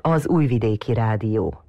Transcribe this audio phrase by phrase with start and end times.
[0.00, 1.60] Az Újvidéki Rádió.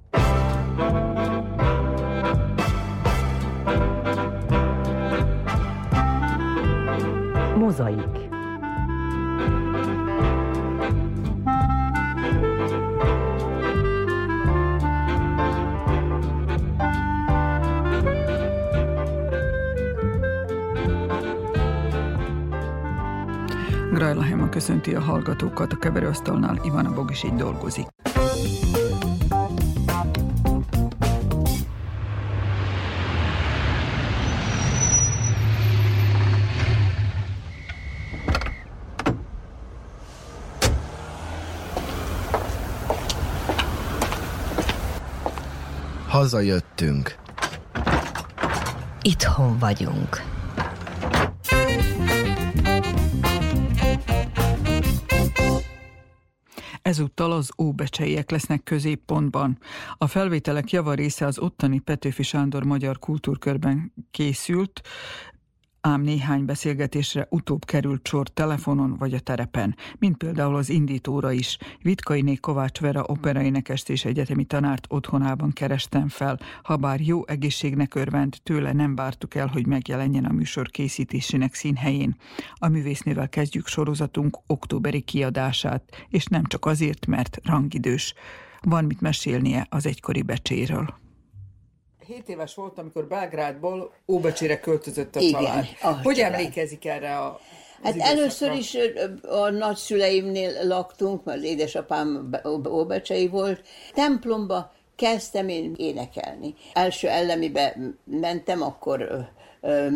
[7.57, 8.25] Mozaik.
[23.93, 27.96] Grajla Hema köszönti a hallgatókat, a keverőasztalnál Ivana Bog is így dolgozik.
[46.17, 47.15] Hazajöttünk.
[49.01, 50.21] Itthon vagyunk.
[56.81, 59.57] Ezúttal az óbecseiek lesznek középpontban.
[59.97, 64.81] A felvételek java része az ottani Petőfi Sándor Magyar Kultúrkörben készült,
[65.87, 71.57] ám néhány beszélgetésre utóbb került sor telefonon vagy a terepen, mint például az indítóra is.
[71.81, 78.37] Vitkainé Kovács Vera operaénekest és egyetemi tanárt otthonában kerestem fel, ha bár jó egészségnek örvend,
[78.43, 82.15] tőle nem vártuk el, hogy megjelenjen a műsor készítésének színhelyén.
[82.53, 88.13] A művésznővel kezdjük sorozatunk októberi kiadását, és nem csak azért, mert rangidős.
[88.61, 91.06] Van mit mesélnie az egykori becséről.
[92.07, 95.65] 7 éves volt, amikor Belgrádból Óbecsére költözött a Igen, család.
[95.81, 96.33] a Hogy család.
[96.33, 97.39] emlékezik erre a
[97.83, 98.17] Hát időszakra?
[98.19, 98.77] először is
[99.29, 102.29] a nagyszüleimnél laktunk, mert édesapám
[102.69, 103.61] óbecsei volt.
[103.93, 106.55] Templomba kezdtem én énekelni.
[106.73, 109.27] Első ellemibe mentem, akkor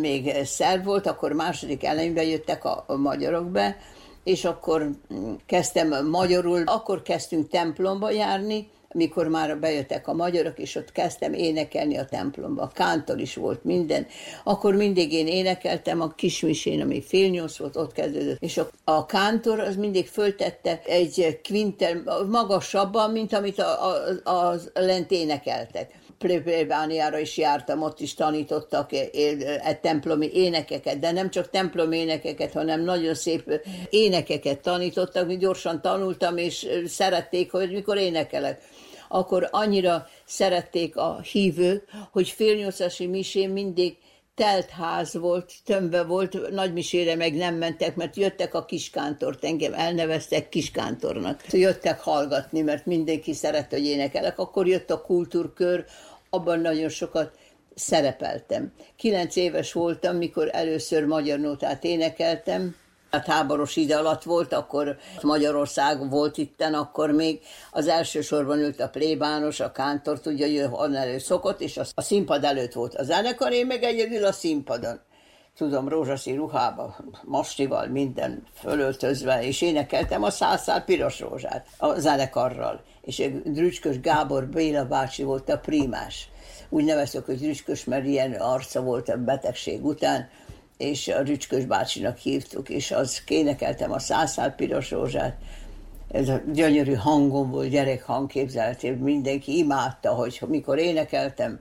[0.01, 3.77] még szerv volt, akkor második ellemibe jöttek a, a magyarok be,
[4.23, 10.75] és akkor mm, kezdtem magyarul, akkor kezdtünk templomba járni, mikor már bejöttek a magyarok, és
[10.75, 12.71] ott kezdtem énekelni a templomba.
[12.73, 14.07] Kántor is volt minden.
[14.43, 18.41] Akkor mindig én énekeltem a kismisén, ami fél nyolc volt, ott kezdődött.
[18.41, 23.85] És a, a kántor az mindig föltette egy quintel magasabban, mint amit a,
[24.23, 29.09] a, a lent énekeltek plébániára is jártam, ott is tanítottak e,
[29.61, 35.81] e, templomi énekeket, de nem csak templomi énekeket, hanem nagyon szép énekeket tanítottak, mi gyorsan
[35.81, 38.61] tanultam, és szerették, hogy mikor énekelek
[39.11, 43.97] akkor annyira szerették a hívők, hogy félnyolcasi misén mindig
[44.35, 50.49] telt ház volt, tömve volt, nagymisére meg nem mentek, mert jöttek a kiskántort, engem elneveztek
[50.49, 51.43] kiskántornak.
[51.51, 54.39] Jöttek hallgatni, mert mindenki szeret, hogy énekelek.
[54.39, 55.85] Akkor jött a kultúrkör,
[56.29, 57.31] abban nagyon sokat
[57.75, 58.73] szerepeltem.
[58.95, 62.75] Kilenc éves voltam, mikor először magyar nótát énekeltem,
[63.11, 67.39] Hát háborús ide alatt volt, akkor Magyarország volt itten, akkor még
[67.71, 72.43] az elsősorban ült a plébános, a kántor, tudja, hogy onnan elő szokott, és a színpad
[72.43, 74.99] előtt volt a zenekar, én meg egyedül a színpadon.
[75.57, 82.81] Tudom, rózsaszín ruhába, mastival, minden fölöltözve, és énekeltem a százszál piros rózsát a zenekarral.
[83.01, 86.29] És Drücskös Gábor Béla bácsi volt a primás.
[86.69, 90.29] Úgy neveztük, hogy Drücskös, mert ilyen arca volt a betegség után,
[90.81, 95.37] és a Rücskös bácsinak hívtuk, és az kénekeltem a százszál piros rózsát.
[96.11, 101.59] Ez a gyönyörű hangom volt, gyerekhang képzeltél, mindenki imádta, hogy mikor énekeltem,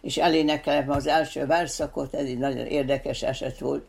[0.00, 3.84] és elénekeltem az első verszakot, ez egy nagyon érdekes eset volt,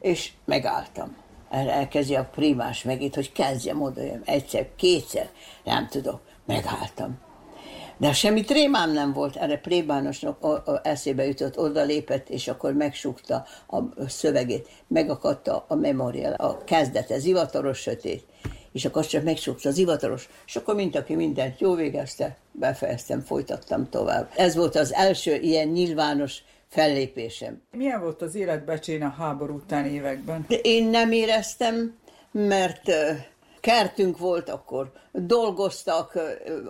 [0.00, 1.16] és megálltam.
[1.50, 5.28] El- Elkezdi a primás megint, hogy kezdjem oda, egyszer, kétszer,
[5.64, 7.18] nem tudok, megálltam.
[7.96, 12.72] De semmi trémám nem volt, erre plébánosnak a, a eszébe jutott, oda lépett, és akkor
[12.72, 18.24] megsukta a szövegét, megakadta a memorial, a kezdete, zivataros sötét,
[18.72, 23.88] és akkor csak megsukta az zivataros, és akkor mint aki mindent jó végezte, befejeztem, folytattam
[23.88, 24.30] tovább.
[24.36, 27.62] Ez volt az első ilyen nyilvános fellépésem.
[27.70, 30.44] Milyen volt az élet Becsén a háború utáni években?
[30.48, 31.94] De én nem éreztem,
[32.32, 32.90] mert
[33.64, 36.18] kertünk volt akkor, dolgoztak,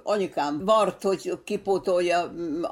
[0.03, 2.63] anyukám vart, hogy kipótolja mm,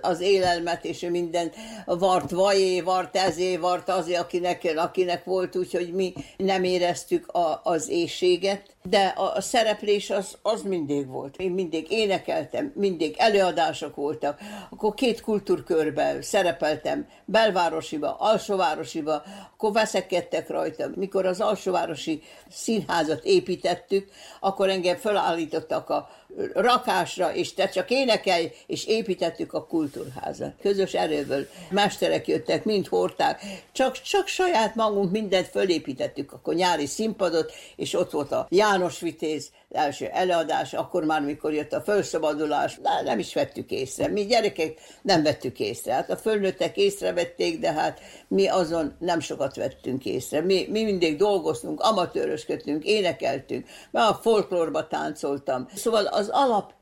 [0.00, 1.52] az élelmet, és minden
[1.84, 7.88] vart vajé, vart ezé, vart azé, akinek, akinek volt, úgyhogy mi nem éreztük a, az
[7.88, 11.36] éjséget, de a, szereplés az, az mindig volt.
[11.36, 14.40] Én mindig énekeltem, mindig előadások voltak,
[14.70, 20.90] akkor két kultúrkörben szerepeltem, belvárosiba, alsóvárosiba, akkor veszekedtek rajta.
[20.94, 26.08] Mikor az alsóvárosi színházat építettük, akkor engem felállítottak a
[26.54, 30.52] rakásra, és te csak énekelj, és építettük a kultúrházat.
[30.60, 33.40] Közös erőből mesterek jöttek, mind hordták,
[33.72, 39.00] csak, csak saját magunk mindent fölépítettük, akkor nyári színpadot, és ott volt a Ján János
[39.00, 44.08] Vitéz első előadás, akkor már, mikor jött a felszabadulás, nem is vettük észre.
[44.08, 45.92] Mi gyerekek nem vettük észre.
[45.92, 50.40] Hát a fölnőttek észrevették, de hát mi azon nem sokat vettünk észre.
[50.40, 55.68] Mi, mi mindig dolgoztunk, amatőrösködtünk, énekeltünk, mert a folklórba táncoltam.
[55.74, 56.72] Szóval az alap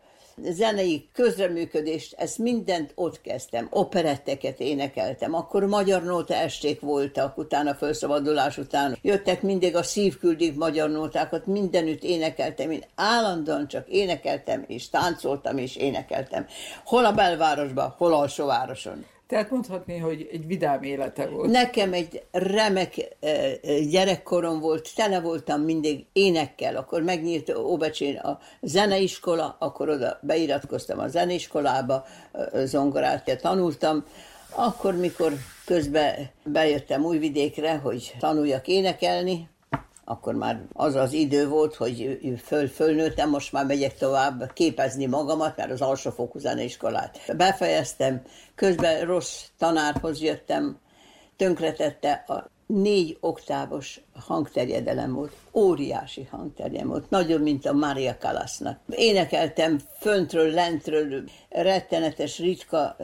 [0.42, 3.66] zenei közreműködést, ezt mindent ott kezdtem.
[3.70, 8.98] Operetteket énekeltem, akkor magyar nóta esték voltak, utána felszabadulás után.
[9.02, 12.70] Jöttek mindig a szívküldik magyar nótákat, mindenütt énekeltem.
[12.70, 16.46] Én állandóan csak énekeltem, és táncoltam, és énekeltem.
[16.84, 19.06] Hol a belvárosban, hol alsóvároson.
[19.30, 21.50] Tehát mondhatni, hogy egy vidám élete volt.
[21.50, 23.16] Nekem egy remek
[23.90, 31.08] gyerekkorom volt, tele voltam mindig énekkel, akkor megnyílt Óbecsén a zeneiskola, akkor oda beiratkoztam a
[31.08, 32.04] zeneiskolába,
[32.64, 34.04] zongorát tanultam,
[34.54, 35.32] akkor, mikor
[35.64, 39.48] közben bejöttem Újvidékre, hogy tanuljak énekelni,
[40.10, 45.56] akkor már az az idő volt, hogy föl, fölnőttem, most már megyek tovább képezni magamat,
[45.56, 48.22] mert az alsófokú zeneiskolát befejeztem,
[48.54, 50.78] közben rossz tanárhoz jöttem,
[51.36, 58.78] tönkretette a négy oktávos hangterjedelem volt, óriási hangterjedelem volt, nagyobb, mint a Maria Kalasznak.
[58.88, 62.96] Énekeltem föntről, lentről, rettenetes, ritka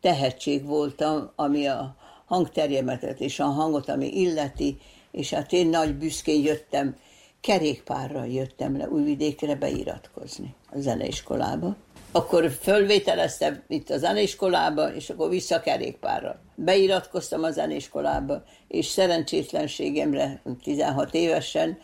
[0.00, 1.96] tehetség voltam, ami a
[2.26, 4.78] hangterjemetet és a hangot, ami illeti,
[5.12, 6.96] és hát én nagy büszkén jöttem,
[7.40, 11.76] kerékpárral jöttem le Újvidékre beiratkozni a zeneiskolába.
[12.12, 16.40] Akkor fölvételeztem itt a zeneiskolába, és akkor vissza kerékpárral.
[16.54, 21.78] Beiratkoztam a zeneiskolába, és szerencsétlenségemre 16 évesen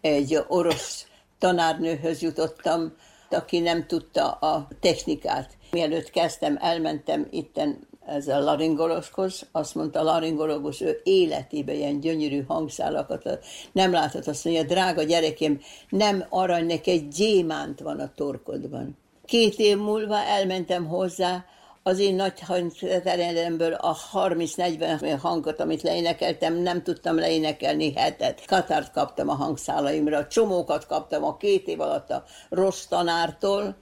[0.00, 1.06] egy orosz
[1.38, 2.92] tanárnőhöz jutottam,
[3.30, 5.50] aki nem tudta a technikát.
[5.70, 12.44] Mielőtt kezdtem, elmentem itten ez a laringoloshoz, azt mondta a laringológus, ő életében ilyen gyönyörű
[12.46, 13.38] hangszálakat
[13.72, 18.96] nem látott, azt mondja, drága gyerekem, nem arany, egy gyémánt van a torkodban.
[19.24, 21.44] Két év múlva elmentem hozzá,
[21.82, 28.44] az én nagy hangterjedemből a 30-40 hangot, amit leénekeltem, nem tudtam leénekelni hetet.
[28.46, 33.76] Katárt kaptam a hangszálaimra, csomókat kaptam a két év alatt a rossz tanártól,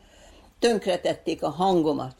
[0.59, 2.17] tönkretették a hangomat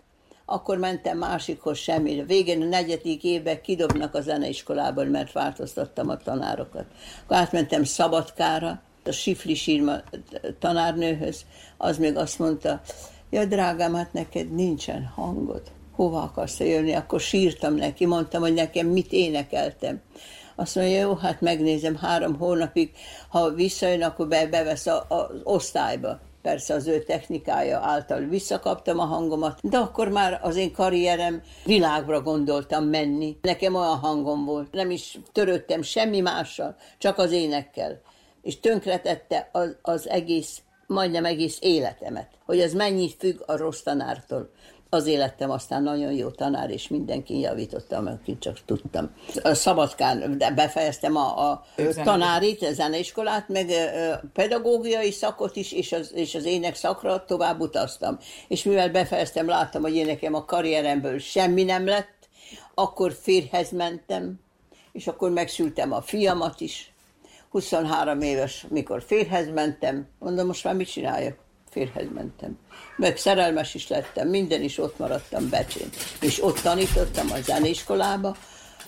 [0.51, 2.25] akkor mentem másikhoz semmi.
[2.27, 6.85] Végén a negyedik évben kidobnak a zeneiskolában, mert változtattam a tanárokat.
[7.25, 9.97] Akkor átmentem Szabadkára, a Sifli Sírma
[10.59, 11.45] tanárnőhöz,
[11.77, 12.81] az még azt mondta,
[13.31, 15.63] ja drágám, hát neked nincsen hangod.
[15.93, 16.93] Hova akarsz jönni?
[16.93, 20.01] Akkor sírtam neki, mondtam, hogy nekem mit énekeltem.
[20.55, 22.91] Azt mondja, jó, hát megnézem három hónapig,
[23.29, 28.99] ha visszajön, akkor be, bevesz a, a, az osztályba persze az ő technikája által visszakaptam
[28.99, 33.37] a hangomat, de akkor már az én karrierem világra gondoltam menni.
[33.43, 38.01] Nekem olyan hangom volt, nem is törődtem semmi mással, csak az énekkel.
[38.43, 44.51] És tönkretette az, az egész, majdnem egész életemet, hogy ez mennyit függ a rossz tanártól
[44.91, 49.11] az életem aztán nagyon jó tanár, és mindenki javítottam, akit csak tudtam.
[49.43, 51.65] A Szabadkán befejeztem a, a
[52.05, 53.69] tanárit, a zeneiskolát, meg
[54.23, 58.19] a pedagógiai szakot is, és az, és az ének szakra tovább utaztam.
[58.49, 62.29] És mivel befejeztem, láttam, hogy én nekem a karrieremből semmi nem lett,
[62.75, 64.41] akkor férhez mentem,
[64.93, 66.93] és akkor megszültem a fiamat is.
[67.51, 71.49] 23 éves, mikor férhez mentem, mondom, most már mit csináljak?
[71.71, 72.59] Férhez mentem.
[72.97, 75.89] Meg szerelmes is lettem, minden is ott maradtam Becsén.
[76.21, 78.37] És ott tanítottam a zeneiskolába,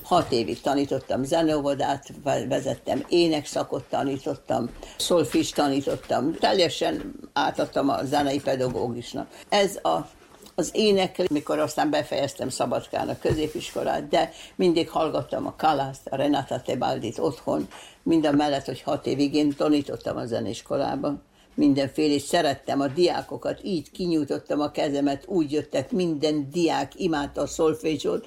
[0.03, 2.09] hat évig tanítottam zeneóvodát,
[2.49, 9.29] vezettem énekszakot tanítottam, szolfis tanítottam, teljesen átadtam a zenei pedagógusnak.
[9.49, 10.09] Ez a
[10.55, 16.61] az ének, mikor aztán befejeztem Szabadkán a középiskolát, de mindig hallgattam a Kalászt, a Renata
[16.61, 17.69] Tebaldit otthon,
[18.03, 21.23] mind mellett, hogy hat évig én tanítottam a zeneiskolában
[21.55, 27.47] mindenféle, és szerettem a diákokat, így kinyújtottam a kezemet, úgy jöttek, minden diák imádta a
[27.47, 28.27] szolfézsot,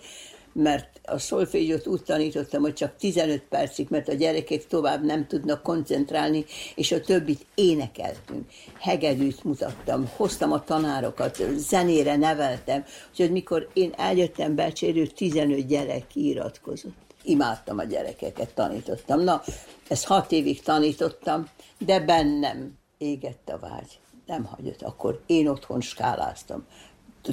[0.54, 5.64] mert a szolfézsot úgy tanítottam, hogy csak 15 percig, mert a gyerekek tovább nem tudnak
[5.64, 8.50] koncentrálni, és a többit énekeltünk.
[8.80, 16.94] Hegedűt mutattam, hoztam a tanárokat, zenére neveltem, úgyhogy mikor én eljöttem Becsérő, 15 gyerek iratkozott.
[17.24, 19.24] Imádtam a gyerekeket, tanítottam.
[19.24, 19.42] Na,
[19.88, 24.00] ezt hat évig tanítottam, de bennem égett a vágy.
[24.26, 24.82] Nem hagyott.
[24.82, 26.66] Akkor én otthon skáláztam,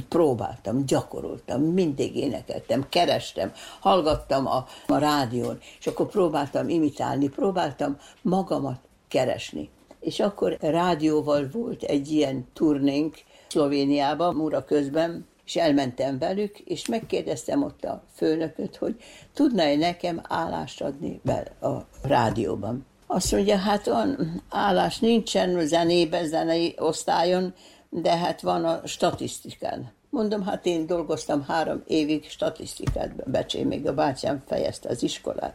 [0.09, 8.81] próbáltam, gyakoroltam, mindig énekeltem, kerestem, hallgattam a, a rádión, és akkor próbáltam imitálni, próbáltam magamat
[9.09, 9.71] keresni.
[10.01, 13.17] És akkor rádióval volt egy ilyen turnénk
[13.49, 18.97] Szlovéniában, Mura közben, és elmentem velük, és megkérdeztem ott a főnököt, hogy
[19.33, 21.21] tudna-e nekem állást adni
[21.61, 22.87] a rádióban.
[23.15, 27.55] Azt mondja, hát van állás nincsen zenébe, zenei osztályon,
[27.89, 29.93] de hát van a statisztikán.
[30.11, 35.55] Mondom, hát én dolgoztam három évig statisztikát, Becsé, még a bátyám fejezte az iskolát.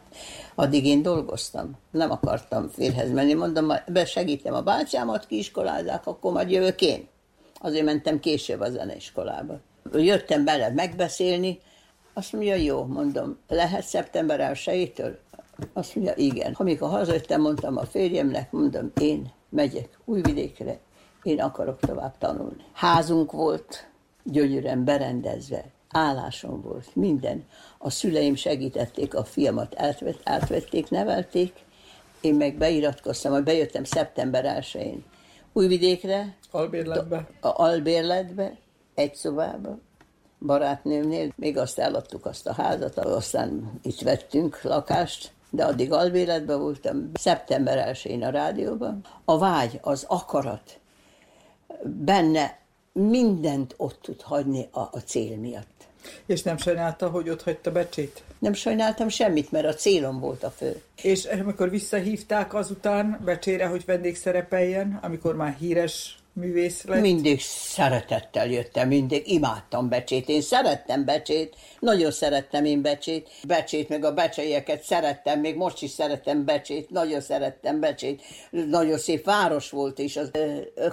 [0.55, 3.33] Addig én dolgoztam, nem akartam férhez menni.
[3.33, 7.07] Mondom, besegítem a bátyámat, iskolázák, akkor majd jövök én.
[7.59, 9.59] Azért mentem később a zeneiskolába.
[9.93, 11.59] Jöttem bele megbeszélni,
[12.17, 14.93] azt mondja, jó, mondom, lehet szeptember 1
[15.73, 16.53] Azt mondja, igen.
[16.57, 20.79] Amikor hazajöttem, mondtam a férjemnek, mondom, én megyek Újvidékre,
[21.23, 22.65] én akarok tovább tanulni.
[22.73, 23.89] Házunk volt,
[24.23, 27.45] gyönyörűen berendezve, állásom volt, minden.
[27.77, 31.53] A szüleim segítették a fiamat, átvett, átvették, nevelték,
[32.21, 35.03] én meg beiratkoztam, hogy bejöttem szeptember 1-én
[35.53, 36.35] Újvidékre.
[36.51, 37.27] Albérletbe?
[37.41, 38.57] A albérletbe,
[38.95, 39.77] egy szobába,
[40.39, 47.11] barátnőmnél, még azt eladtuk azt a házat, aztán itt vettünk lakást, de addig albéletben voltam.
[47.13, 49.01] Szeptember 1 a rádióban.
[49.25, 50.79] A vágy, az akarat,
[51.83, 52.59] benne
[52.91, 55.75] mindent ott tud hagyni a, a cél miatt.
[56.25, 58.23] És nem sajnálta, hogy ott hagyta Becsét?
[58.39, 60.81] Nem sajnáltam semmit, mert a célom volt a fő.
[61.01, 67.01] És amikor visszahívták azután Becsére, hogy vendégszerepeljen, amikor már híres művész lett?
[67.01, 70.29] Mindig szeretettel jöttem, mindig imádtam Becsét.
[70.29, 73.29] Én szerettem Becsét, nagyon szerettem én Becsét.
[73.43, 78.21] Becsét, meg a becseieket szerettem, még most is szerettem Becsét, nagyon szerettem Becsét.
[78.49, 80.31] Nagyon szép város volt, és az,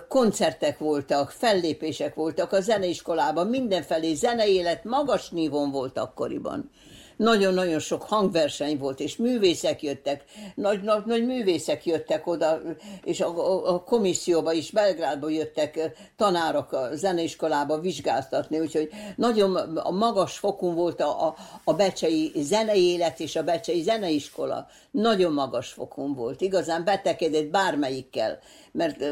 [0.09, 6.71] koncertek voltak, fellépések voltak a zeneiskolában, mindenfelé zeneélet magas nívon volt akkoriban
[7.17, 12.61] nagyon-nagyon sok hangverseny volt, és művészek jöttek, nagy, nagy, nagy művészek jöttek oda,
[13.05, 20.39] és a, a, komisszióba is, Belgrádba jöttek tanárok a zeneiskolába vizsgáztatni, úgyhogy nagyon a magas
[20.39, 24.67] fokon volt a, a, a becsei zenei élet és a becsei zeneiskola.
[24.91, 28.39] Nagyon magas fokon volt, igazán betekedett bármelyikkel
[28.75, 29.05] mert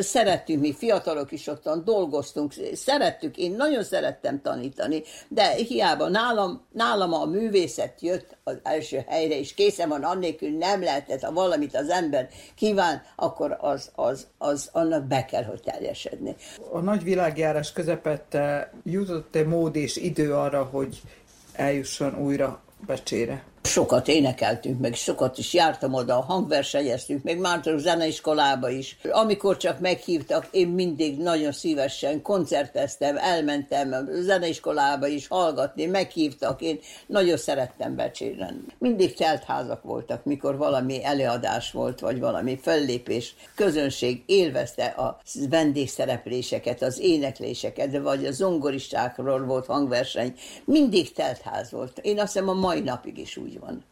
[0.00, 7.12] szerettünk mi fiatalok is ottan, dolgoztunk, szerettük, én nagyon szerettem tanítani, de hiába nálam, nálam
[7.12, 11.88] a művészet jött az első helyre, és készen van, annélkül nem lehetett, ha valamit az
[11.88, 16.36] ember kíván, akkor az, az, az annak be kell, hogy teljesedni.
[16.72, 21.00] A nagy világjárás közepette jutott-e mód és idő arra, hogy
[21.52, 23.44] eljusson újra Becsére?
[23.62, 28.98] Sokat énekeltünk, meg sokat is jártam oda, hangversenyeztünk, meg már a zeneiskolába is.
[29.10, 36.78] Amikor csak meghívtak, én mindig nagyon szívesen koncerteztem, elmentem a zeneiskolába is hallgatni, meghívtak, én
[37.06, 38.66] nagyon szerettem becséren.
[38.78, 43.34] Mindig teltházak voltak, mikor valami előadás volt, vagy valami fellépés.
[43.54, 50.34] Közönség élvezte a vendégszerepléseket, az énekléseket, vagy a zongoristákról volt hangverseny.
[50.64, 51.98] Mindig teltház volt.
[51.98, 53.84] Én azt hiszem a mai napig is úgy van.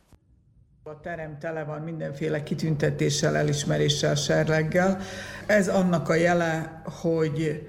[0.83, 5.01] A terem tele van mindenféle kitüntetéssel, elismeréssel, serleggel.
[5.47, 7.67] Ez annak a jele, hogy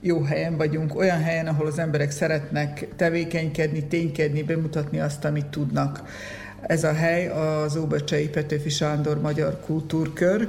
[0.00, 6.02] jó helyen vagyunk, olyan helyen, ahol az emberek szeretnek tevékenykedni, ténykedni, bemutatni azt, amit tudnak.
[6.60, 10.48] Ez a hely az Óbecsei Petőfi Sándor Magyar Kultúrkör,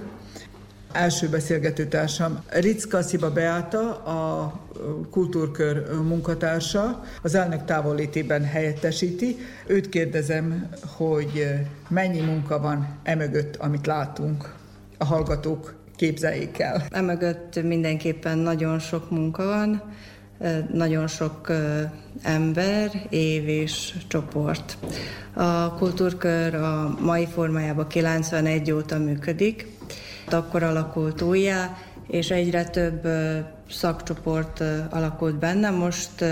[0.91, 4.53] első beszélgetőtársam Ricka Sziba Beáta, a
[5.11, 9.37] kultúrkör munkatársa, az elnök távollétében helyettesíti.
[9.67, 11.47] Őt kérdezem, hogy
[11.89, 14.53] mennyi munka van emögött, amit látunk
[14.97, 16.85] a hallgatók képzeljék el.
[16.89, 19.81] Emögött mindenképpen nagyon sok munka van,
[20.73, 21.51] nagyon sok
[22.21, 24.77] ember, év és csoport.
[25.33, 29.67] A kultúrkör a mai formájában 91 óta működik,
[30.33, 33.07] akkor alakult újjá, és egyre több
[33.69, 35.69] szakcsoport alakult benne.
[35.69, 36.25] Most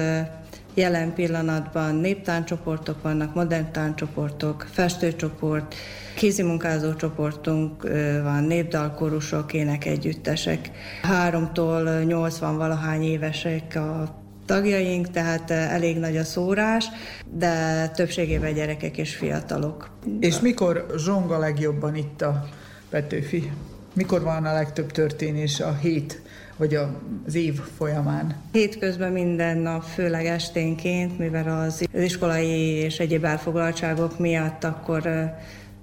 [0.73, 5.75] jelen pillanatban néptáncsoportok vannak, modern táncsoportok, festőcsoport,
[6.15, 7.83] kézimunkázó csoportunk
[8.23, 10.71] van, népdalkorusok, énekegyüttesek.
[11.01, 16.85] Háromtól 80 valahány évesek a tagjaink, tehát elég nagy a szórás,
[17.31, 19.89] de többségében gyerekek és fiatalok.
[20.19, 22.45] És mikor zsong a legjobban itt a
[22.89, 23.51] Petőfi?
[23.95, 26.21] Mikor van a legtöbb történés a hét
[26.57, 26.77] vagy
[27.25, 28.35] az év folyamán?
[28.51, 35.09] Hétközben minden nap, főleg esténként, mivel az iskolai és egyéb elfoglaltságok miatt akkor,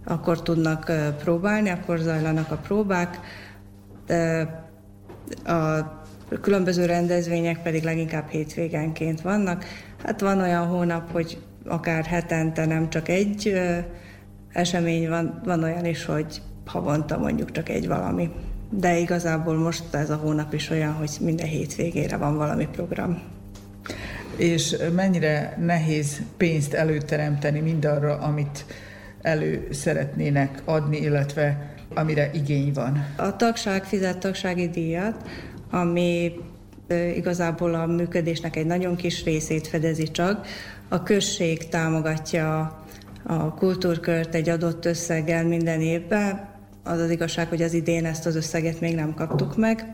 [0.04, 3.20] akkor tudnak próbálni, akkor zajlanak a próbák.
[5.44, 5.80] A
[6.40, 9.64] különböző rendezvények pedig leginkább hétvégenként vannak.
[10.04, 13.60] Hát van olyan hónap, hogy akár hetente nem csak egy
[14.52, 18.30] esemény van, van olyan is, hogy havonta mondjuk csak egy valami.
[18.70, 23.22] De igazából most ez a hónap is olyan, hogy minden hétvégére van valami program.
[24.36, 28.64] És mennyire nehéz pénzt előteremteni mindarra, amit
[29.22, 33.06] elő szeretnének adni, illetve amire igény van?
[33.16, 35.28] A tagság fizet tagsági díjat,
[35.70, 36.32] ami
[37.14, 40.46] igazából a működésnek egy nagyon kis részét fedezi csak.
[40.88, 42.80] A község támogatja
[43.22, 46.50] a kultúrkört egy adott összeggel minden évben.
[46.84, 49.86] Az az igazság, hogy az idén ezt az összeget még nem kaptuk meg.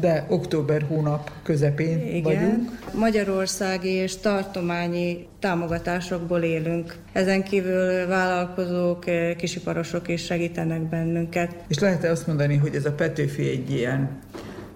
[0.00, 2.22] De október hónap közepén Igen.
[2.22, 2.70] vagyunk.
[2.94, 6.96] Magyarországi és tartományi támogatásokból élünk.
[7.12, 9.04] Ezen kívül vállalkozók,
[9.36, 11.54] kisiparosok is segítenek bennünket.
[11.68, 14.18] És lehet-e azt mondani, hogy ez a Petőfi egy ilyen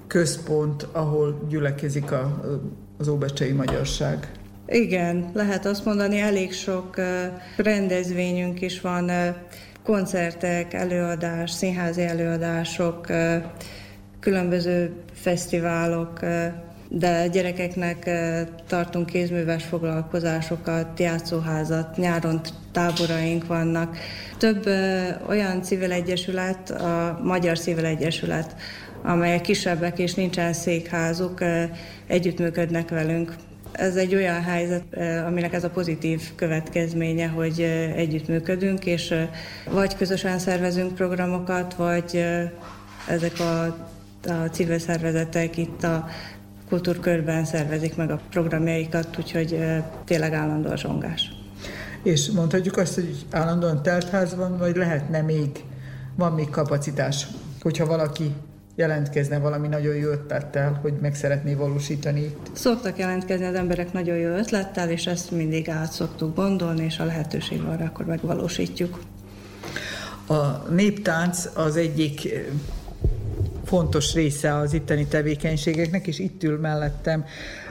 [0.06, 2.40] központ, ahol gyülekezik a,
[2.98, 4.32] az óbecsei magyarság?
[4.66, 6.96] Igen, lehet azt mondani, elég sok
[7.56, 9.10] rendezvényünk is van,
[9.88, 13.06] koncertek, előadás, színházi előadások,
[14.20, 16.20] különböző fesztiválok,
[16.88, 18.10] de gyerekeknek
[18.66, 22.40] tartunk kézműves foglalkozásokat, játszóházat, nyáron
[22.72, 23.96] táboraink vannak.
[24.38, 24.66] Több
[25.28, 28.56] olyan civil egyesület, a Magyar Civil Egyesület,
[29.02, 31.38] amelyek kisebbek és nincsen székházuk,
[32.06, 33.34] együttműködnek velünk.
[33.72, 34.84] Ez egy olyan helyzet,
[35.26, 37.60] aminek ez a pozitív következménye, hogy
[37.96, 39.14] együttműködünk, és
[39.70, 42.24] vagy közösen szervezünk programokat, vagy
[43.08, 43.64] ezek a,
[44.28, 46.08] a civil szervezetek itt a
[46.68, 49.58] kultúrkörben szervezik meg a programjaikat, úgyhogy
[50.04, 51.32] tényleg állandó a zsongás.
[52.02, 55.64] És mondhatjuk azt, hogy állandóan teltház van, vagy lehetne még,
[56.16, 57.26] van még kapacitás,
[57.60, 58.34] hogyha valaki
[58.78, 64.28] jelentkezne valami nagyon jó ötlettel, hogy meg szeretné valósítani Szoktak jelentkezni az emberek nagyon jó
[64.28, 69.00] ötlettel, és ezt mindig át szoktuk gondolni, és a lehetőség van akkor megvalósítjuk.
[70.26, 72.42] A néptánc az egyik eh,
[73.64, 77.24] fontos része az itteni tevékenységeknek, és itt ül mellettem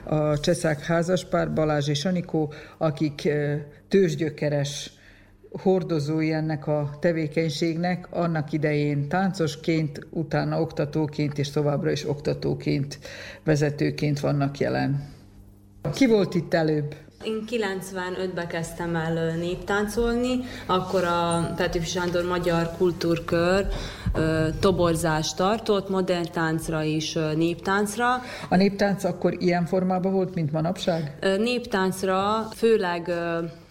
[0.03, 4.91] a Cseszák házaspár, Balázs és Anikó, akik eh, tőzsgyökeres
[5.51, 12.99] hordozói ennek a tevékenységnek, annak idején táncosként, utána oktatóként és továbbra is oktatóként,
[13.43, 15.09] vezetőként vannak jelen.
[15.93, 16.95] Ki volt itt előbb?
[17.23, 23.67] Én 95-ben kezdtem el néptáncolni, akkor a Petőfi Sándor Magyar Kultúrkör
[24.59, 28.05] toborzást tartott, modern táncra és néptáncra.
[28.49, 31.17] A néptánc akkor ilyen formában volt, mint manapság?
[31.37, 33.11] Néptáncra főleg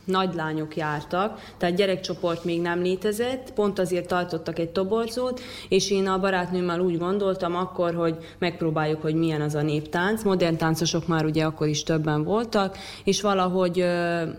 [0.07, 6.19] nagylányok jártak, tehát gyerekcsoport még nem létezett, pont azért tartottak egy toborzót, és én a
[6.19, 10.23] barátnőmmel úgy gondoltam akkor, hogy megpróbáljuk, hogy milyen az a néptánc.
[10.23, 13.85] Modern táncosok már ugye akkor is többen voltak, és valahogy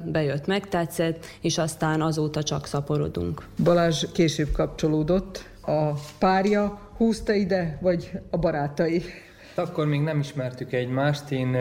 [0.06, 3.44] bejött, megtetszett, és aztán azóta csak szaporodunk.
[3.64, 9.04] Balázs később kapcsolódott, a párja húzta ide, vagy a barátai?
[9.56, 11.58] Akkor még nem ismertük egymást, én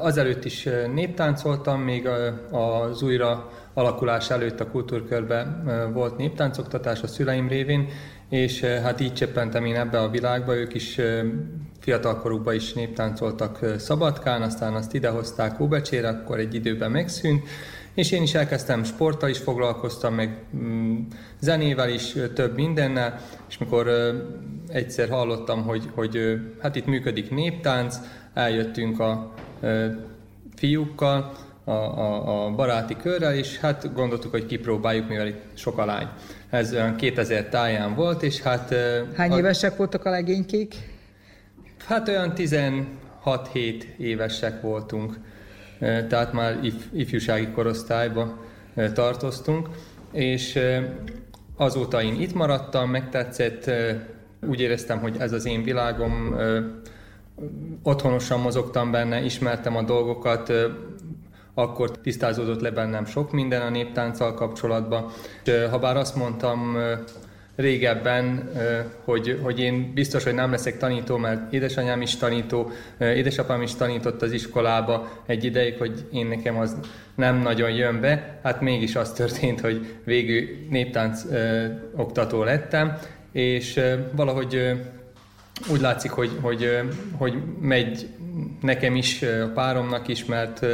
[0.00, 2.08] Azelőtt is néptáncoltam, még
[2.50, 7.88] az újra alakulás előtt a kultúrkörben volt néptáncoktatás a szüleim révén,
[8.28, 11.00] és hát így cseppentem én ebbe a világba, ők is
[11.80, 17.48] fiatalkorukban is néptáncoltak Szabadkán, aztán azt idehozták Óbecsére, akkor egy időben megszűnt,
[17.94, 20.98] és én is elkezdtem sporttal is foglalkoztam, meg mm,
[21.40, 23.90] zenével is, több mindennel, és mikor
[24.68, 26.18] egyszer hallottam, hogy, hogy
[26.60, 27.96] hát itt működik néptánc,
[28.34, 29.34] eljöttünk a
[30.56, 31.32] fiúkkal,
[31.64, 36.08] a, a, a baráti körrel, és hát gondoltuk, hogy kipróbáljuk, mivel itt sok a lány.
[36.50, 38.74] Ez olyan 2000 táján volt, és hát...
[39.16, 40.74] Hány a, évesek voltak a legénykék?
[41.86, 42.86] Hát olyan 16-7
[43.96, 45.18] évesek voltunk,
[45.78, 48.44] tehát már if, ifjúsági korosztályba
[48.94, 49.68] tartoztunk,
[50.12, 50.58] és
[51.56, 53.70] azóta én itt maradtam, megtetszett,
[54.46, 56.36] úgy éreztem, hogy ez az én világom,
[57.82, 60.52] otthonosan mozogtam benne, ismertem a dolgokat,
[61.54, 65.06] akkor tisztázódott le bennem sok minden a néptánccal kapcsolatban.
[65.70, 66.76] Habár azt mondtam
[67.56, 68.50] régebben,
[69.04, 74.22] hogy, hogy én biztos, hogy nem leszek tanító, mert édesanyám is tanító, édesapám is tanított
[74.22, 76.76] az iskolába egy ideig, hogy én nekem az
[77.14, 78.38] nem nagyon jön be.
[78.42, 81.22] Hát mégis az történt, hogy végül néptánc
[81.96, 82.98] oktató lettem,
[83.32, 83.80] és
[84.16, 84.80] valahogy
[85.72, 86.78] úgy látszik, hogy, hogy,
[87.18, 88.08] hogy megy
[88.60, 90.66] nekem is, a páromnak is, mert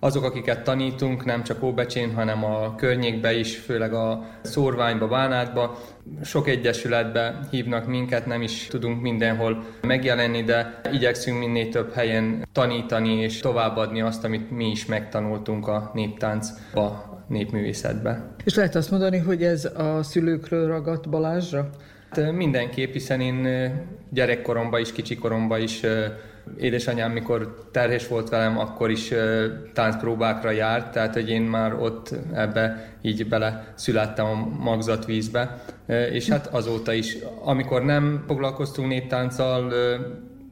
[0.00, 5.78] azok, akiket tanítunk, nem csak Óbecsén, hanem a környékbe is, főleg a Szórványba, Bánátba,
[6.24, 13.20] sok egyesületbe hívnak minket, nem is tudunk mindenhol megjelenni, de igyekszünk minél több helyen tanítani
[13.20, 18.34] és továbbadni azt, amit mi is megtanultunk a néptáncba, népművészetbe.
[18.44, 21.70] És lehet azt mondani, hogy ez a szülőkről ragadt Balázsra?
[22.16, 23.70] Mindenképp, hiszen én
[24.10, 25.80] gyerekkoromban is, kicsikoromban is
[26.58, 29.12] édesanyám, mikor terhes volt velem, akkor is
[29.72, 35.64] táncpróbákra járt, tehát hogy én már ott ebbe így bele születtem a magzatvízbe,
[36.12, 39.72] és hát azóta is, amikor nem foglalkoztunk néptánccal,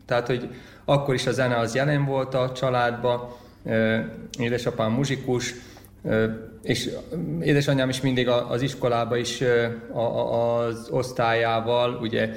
[0.07, 0.49] tehát hogy
[0.85, 3.21] akkor is a zene az jelen volt a családban,
[4.39, 5.55] édesapám muzsikus,
[6.63, 6.91] és
[7.41, 9.43] édesanyám is mindig az iskolába is
[10.31, 12.31] az osztályával, ugye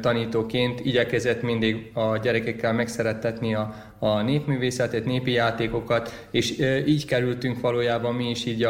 [0.00, 8.14] tanítóként igyekezett mindig a gyerekekkel megszerettetni a, a népművészetet, népi játékokat, és így kerültünk valójában
[8.14, 8.68] mi is így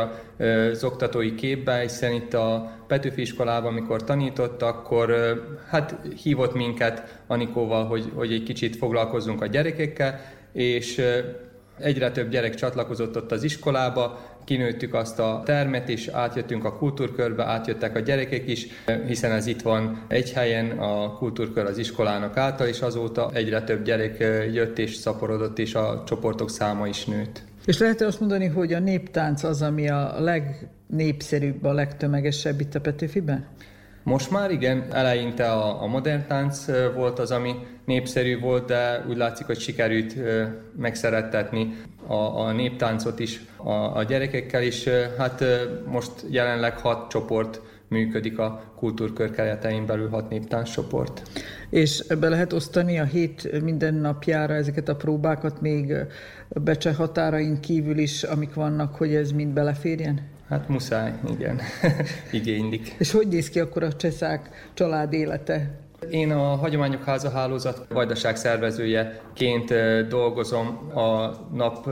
[0.73, 5.15] az oktatói képbe, hiszen itt a Petőfi iskolában, amikor tanított, akkor
[5.69, 10.21] hát hívott minket Anikóval, hogy, hogy egy kicsit foglalkozzunk a gyerekekkel,
[10.53, 11.03] és
[11.81, 17.45] Egyre több gyerek csatlakozott ott az iskolába, kinőttük azt a termet, és átjöttünk a kultúrkörbe,
[17.45, 18.67] átjöttek a gyerekek is,
[19.07, 23.85] hiszen ez itt van egy helyen, a kultúrkör az iskolának által, és azóta egyre több
[23.85, 24.19] gyerek
[24.53, 27.43] jött és szaporodott, és a csoportok száma is nőtt.
[27.67, 32.81] És lehet azt mondani, hogy a néptánc az, ami a legnépszerűbb, a legtömegesebb itt a
[32.81, 33.47] Petőfiben?
[34.03, 39.17] Most már igen, eleinte a, a modern tánc volt az, ami népszerű volt, de úgy
[39.17, 40.17] látszik, hogy sikerült
[40.77, 44.89] megszerettetni a, a néptáncot is a, a gyerekekkel is.
[45.19, 45.45] Hát
[45.87, 51.23] most jelenleg hat csoport működik a kultúrkör keretein belül hat néptánc csoport.
[51.71, 55.95] És be lehet osztani a hét minden napjára ezeket a próbákat még
[56.49, 60.21] Becse határain kívül is, amik vannak, hogy ez mind beleférjen?
[60.49, 61.61] Hát muszáj, igen.
[62.31, 62.95] Igénylik.
[62.99, 65.71] És hogy néz ki akkor a cseszák család élete?
[66.11, 69.75] Én a Hagyományok Háza Hálózat vajdaság szervezőjeként
[70.09, 71.91] dolgozom a nap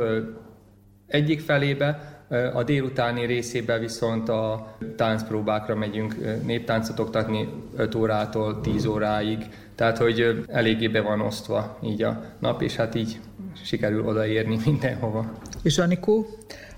[1.07, 2.16] egyik felébe,
[2.55, 6.14] a délutáni részében viszont a táncpróbákra megyünk
[6.45, 9.38] néptáncot oktatni 5 órától 10 óráig,
[9.75, 13.21] tehát hogy eléggé be van osztva így a nap, és hát így
[13.64, 15.33] sikerül odaérni mindenhova.
[15.62, 16.27] És Anikó,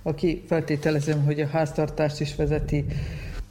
[0.03, 2.85] aki feltételezem, hogy a háztartást is vezeti,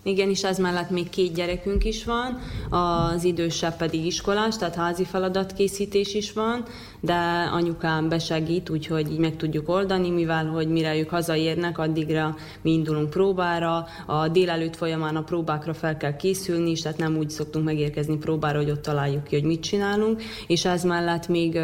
[0.07, 5.03] igen, és ez mellett még két gyerekünk is van, az idősebb pedig iskolás, tehát házi
[5.03, 6.65] feladatkészítés is van,
[6.99, 12.71] de anyukám besegít, úgyhogy így meg tudjuk oldani, mivel hogy mire ők hazaérnek, addigra mi
[12.71, 17.65] indulunk próbára, a délelőtt folyamán a próbákra fel kell készülni, és tehát nem úgy szoktunk
[17.65, 21.59] megérkezni próbára, hogy ott találjuk ki, hogy mit csinálunk, és ez mellett még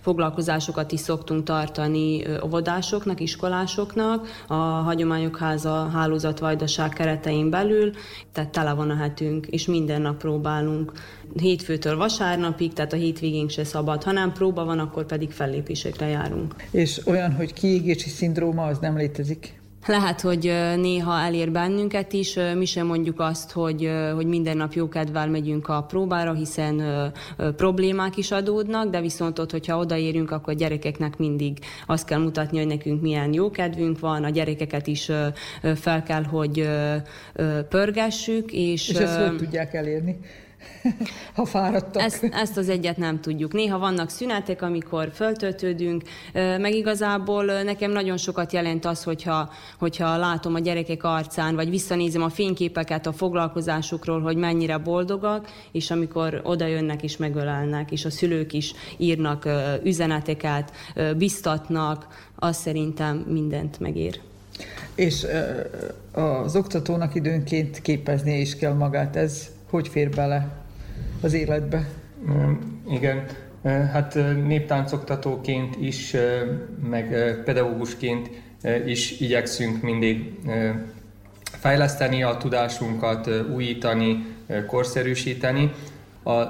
[0.00, 7.90] foglalkozásokat is szoktunk tartani óvodásoknak, iskolásoknak, a Hagyományok Háza hálózat vajdaság keretein belül,
[8.32, 10.92] tehát tele van a hetünk, és minden nap próbálunk
[11.40, 14.02] hétfőtől vasárnapig, tehát a hétvégénk se szabad.
[14.02, 16.54] Ha nem próba van, akkor pedig fellépésekre járunk.
[16.70, 19.56] És olyan, hogy kiégési szindróma, az nem létezik?
[19.86, 25.28] Lehet, hogy néha elér bennünket is, mi sem mondjuk azt, hogy, hogy minden nap jókedvel
[25.28, 26.82] megyünk a próbára, hiszen
[27.56, 32.58] problémák is adódnak, de viszont ott, hogyha odaérünk, akkor a gyerekeknek mindig azt kell mutatni,
[32.58, 35.10] hogy nekünk milyen jókedvünk van, a gyerekeket is
[35.74, 36.68] fel kell, hogy
[37.68, 38.52] pörgessük.
[38.52, 40.18] És, és ezt hogy tudják elérni?
[41.34, 42.02] Ha fáradtak.
[42.02, 43.52] Ezt, ezt az egyet nem tudjuk.
[43.52, 50.54] Néha vannak szünetek, amikor föltöltődünk, meg igazából nekem nagyon sokat jelent az, hogyha, hogyha látom
[50.54, 56.66] a gyerekek arcán, vagy visszanézem a fényképeket a foglalkozásukról, hogy mennyire boldogak, és amikor oda
[56.66, 59.48] jönnek és megölelnek, és a szülők is írnak
[59.82, 60.72] üzeneteket,
[61.16, 64.20] biztatnak, az szerintem mindent megér.
[64.94, 65.26] És
[66.12, 69.16] az oktatónak időnként képeznie is kell magát.
[69.16, 70.48] Ez hogy fér bele
[71.20, 71.88] az életbe?
[72.90, 73.24] Igen,
[73.92, 74.14] hát
[74.46, 76.16] néptáncoktatóként is,
[76.88, 78.30] meg pedagógusként
[78.86, 80.32] is igyekszünk mindig
[81.42, 84.26] fejleszteni a tudásunkat, újítani,
[84.66, 85.72] korszerűsíteni.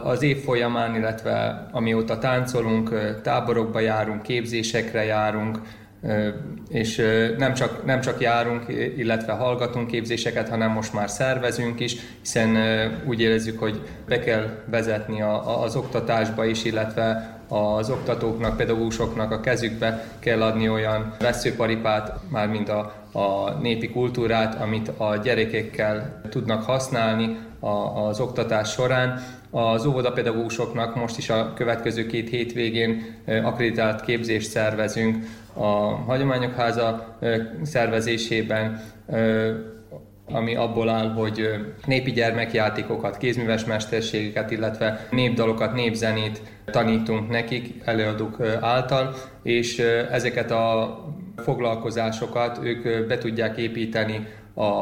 [0.03, 5.59] Az év folyamán, illetve amióta táncolunk, táborokba járunk, képzésekre járunk,
[6.69, 7.03] és
[7.39, 8.65] nem csak, nem csak járunk,
[8.97, 12.57] illetve hallgatunk képzéseket, hanem most már szervezünk is, hiszen
[13.07, 19.41] úgy érezzük, hogy be kell vezetni a, az oktatásba is, illetve az oktatóknak, pedagógusoknak a
[19.41, 27.39] kezükbe kell adni olyan veszőparipát, mármint a, a népi kultúrát, amit a gyerekekkel tudnak használni
[27.61, 27.69] a,
[28.07, 29.23] az oktatás során.
[29.51, 35.67] Az óvodapedagógusoknak most is a következő két hétvégén akreditált képzést szervezünk a
[36.07, 37.19] Hagyományok Háza
[37.63, 38.83] szervezésében,
[40.33, 41.49] ami abból áll, hogy
[41.87, 49.79] népi gyermekjátékokat, kézműves mesterségeket, illetve népdalokat, népzenét tanítunk nekik előadók által, és
[50.11, 50.97] ezeket a
[51.37, 54.27] foglalkozásokat ők be tudják építeni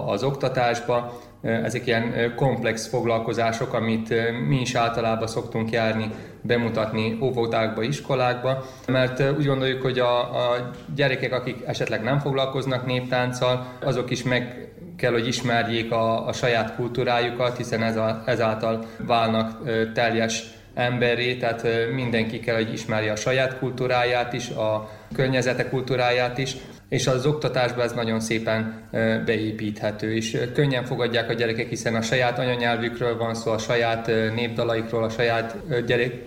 [0.07, 4.15] az oktatásba, ezek ilyen komplex foglalkozások, amit
[4.49, 11.33] mi is általában szoktunk járni, bemutatni óvodákba, iskolákba, mert úgy gondoljuk, hogy a, a gyerekek,
[11.33, 14.66] akik esetleg nem foglalkoznak néptánccal, azok is meg
[14.97, 19.59] kell, hogy ismerjék a, a saját kultúrájukat, hiszen ez a, ezáltal válnak
[19.95, 26.57] teljes emberré, tehát mindenki kell, hogy ismerje a saját kultúráját is, a környezete kultúráját is,
[26.89, 28.89] és az oktatásban ez nagyon szépen
[29.25, 35.05] beépíthető, és könnyen fogadják a gyerekek, hiszen a saját anyanyelvükről van szó, a saját népdalaikról,
[35.05, 35.57] a saját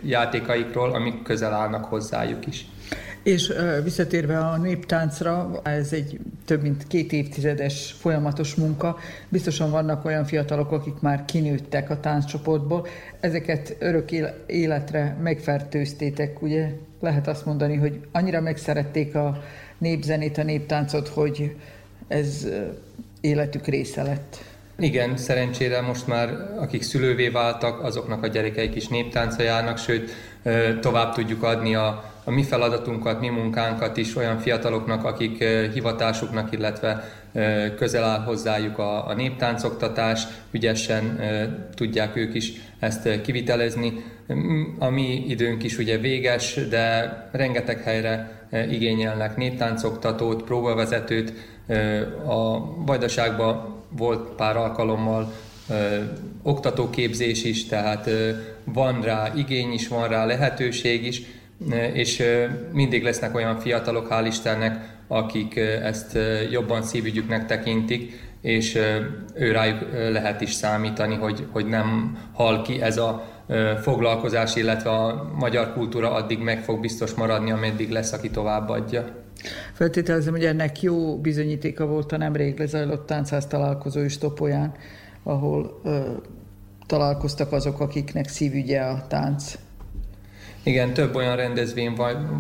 [0.04, 2.66] játékaikról, amik közel állnak hozzájuk is.
[3.24, 3.54] És
[3.84, 8.98] visszatérve a néptáncra, ez egy több mint két évtizedes folyamatos munka.
[9.30, 12.88] Biztosan vannak olyan fiatalok, akik már kinőttek a tánccsoportból.
[13.20, 14.12] Ezeket örök
[14.46, 16.72] életre megfertőztétek, ugye?
[17.00, 19.44] Lehet azt mondani, hogy annyira megszerették a
[19.78, 21.56] népzenét, a néptáncot, hogy
[22.08, 22.48] ez
[23.22, 24.44] életük része lett.
[24.78, 26.30] Igen, szerencsére most már
[26.60, 30.12] akik szülővé váltak, azoknak a gyerekeik is néptánca járnak, sőt
[30.82, 37.04] tovább tudjuk adni a, a mi feladatunkat, mi munkánkat is olyan fiataloknak, akik hivatásuknak, illetve
[37.78, 41.20] közel áll hozzájuk a, a néptáncoktatás, ügyesen
[41.76, 44.04] tudják ők is ezt kivitelezni.
[44.80, 51.34] A mi időnk is ugye véges, de rengeteg helyre igényelnek néptáncoktatót, próbavezetőt.
[52.28, 55.34] A Vajdaságban volt pár alkalommal
[56.44, 58.10] oktatóképzés is, tehát
[58.64, 61.22] van rá igény is, van rá lehetőség is,
[61.94, 62.24] és
[62.74, 66.18] mindig lesznek olyan fiatalok, hál' Istennek, akik ezt
[66.52, 68.76] jobban szívügyüknek tekintik, és
[69.34, 69.80] ő rájuk
[70.12, 73.26] lehet is számítani, hogy, hogy nem hal ki ez a
[73.82, 79.06] foglalkozás, illetve a magyar kultúra addig meg fog biztos maradni, ameddig lesz, aki továbbadja.
[79.74, 84.74] Feltételezem, hogy ennek jó bizonyítéka volt a nemrég lezajlott táncház találkozó is Topolyán,
[85.24, 86.00] ahol ö,
[86.86, 89.54] találkoztak azok, akiknek szívügye a tánc.
[90.70, 91.96] Igen, több olyan rendezvény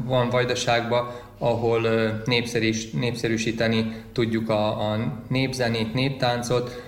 [0.05, 1.81] van Vajdaságban, ahol
[2.25, 6.83] népszerűs, népszerűsíteni tudjuk a, a népzenét, néptáncot.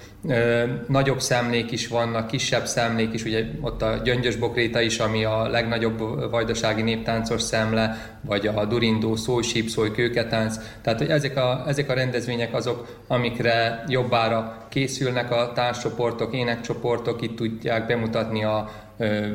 [0.87, 5.47] Nagyobb szemlék is vannak, kisebb szemlék is, ugye ott a Gyöngyös Bokréta is, ami a
[5.47, 10.57] legnagyobb vajdasági néptáncos szemle, vagy a Durindó, Szój, Sípszój, Kőketánc.
[10.81, 17.35] Tehát, hogy ezek a, ezek a rendezvények azok, amikre jobbára készülnek a társcsoportok, énekcsoportok, itt
[17.35, 18.69] tudják bemutatni a,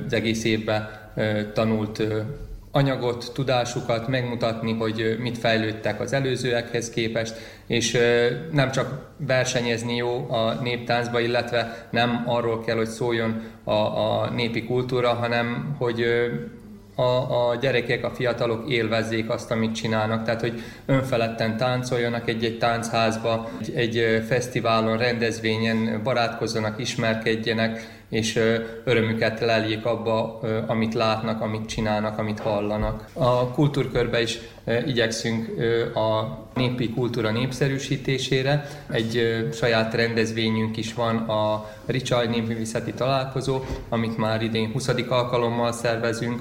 [0.07, 1.05] az egész évben
[1.53, 2.03] tanult
[2.77, 7.35] anyagot, tudásukat, megmutatni, hogy mit fejlődtek az előzőekhez képest,
[7.67, 7.99] és
[8.53, 14.65] nem csak versenyezni jó a néptáncba, illetve nem arról kell, hogy szóljon a, a népi
[14.65, 16.05] kultúra, hanem hogy
[16.95, 20.25] a, a gyerekek, a fiatalok élvezzék azt, amit csinálnak.
[20.25, 28.41] Tehát, hogy önfeledten táncoljanak egy-egy táncházba, egy, egy fesztiválon, rendezvényen, barátkozzanak, ismerkedjenek, és
[28.85, 33.09] örömüket leljék abba, amit látnak, amit csinálnak, amit hallanak.
[33.13, 34.39] A kultúrkörbe is
[34.87, 35.49] igyekszünk
[35.95, 38.67] a népi kultúra népszerűsítésére.
[38.91, 44.89] Egy saját rendezvényünk is van, a Ricsaj népművészeti találkozó, amit már idén 20.
[45.09, 46.41] alkalommal szervezünk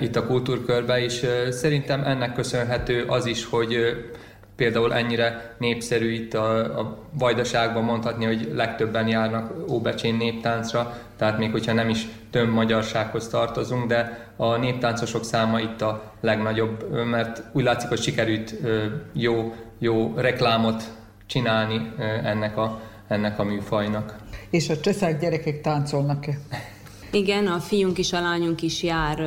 [0.00, 3.76] itt a kultúrkörbe, és szerintem ennek köszönhető az is, hogy
[4.58, 11.50] például ennyire népszerű itt a, a Vajdaságban mondhatni, hogy legtöbben járnak Óbecsén néptáncra, tehát még
[11.50, 17.64] hogyha nem is több magyarsághoz tartozunk, de a néptáncosok száma itt a legnagyobb, mert úgy
[17.64, 18.54] látszik, hogy sikerült
[19.12, 20.82] jó, jó reklámot
[21.26, 21.92] csinálni
[22.24, 24.16] ennek a, ennek a műfajnak.
[24.50, 26.38] És a cseszák gyerekek táncolnak-e?
[27.10, 29.20] Igen, a fiunk is, a lányunk is jár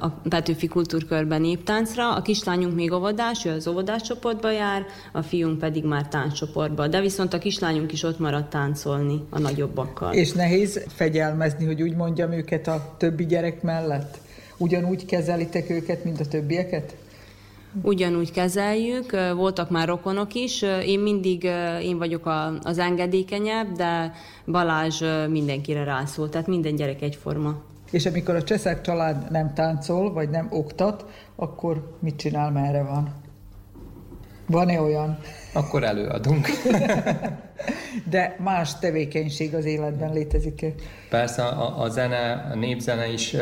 [0.00, 2.14] a Petőfi Kultúrkörben néptáncra.
[2.14, 6.88] A kislányunk még óvodás, ő az óvodás csoportba jár, a fiunk pedig már tánccsoportba.
[6.88, 10.12] De viszont a kislányunk is ott maradt táncolni a nagyobbakkal.
[10.12, 14.18] És nehéz fegyelmezni, hogy úgy mondjam őket a többi gyerek mellett?
[14.56, 16.96] Ugyanúgy kezelitek őket, mint a többieket?
[17.82, 20.62] Ugyanúgy kezeljük, voltak már rokonok is.
[20.62, 21.44] Én mindig,
[21.82, 22.30] én vagyok
[22.62, 24.12] az engedékenyebb, de
[24.46, 27.62] Balázs mindenkire rászól, tehát minden gyerek egyforma.
[27.90, 31.04] És amikor a cseszek család nem táncol, vagy nem oktat,
[31.36, 33.14] akkor mit csinál, merre van?
[34.46, 35.18] Van-e olyan?
[35.52, 36.48] Akkor előadunk.
[38.10, 40.72] De más tevékenység az életben létezik-e?
[41.10, 43.36] Persze a, a zene, a népzene is,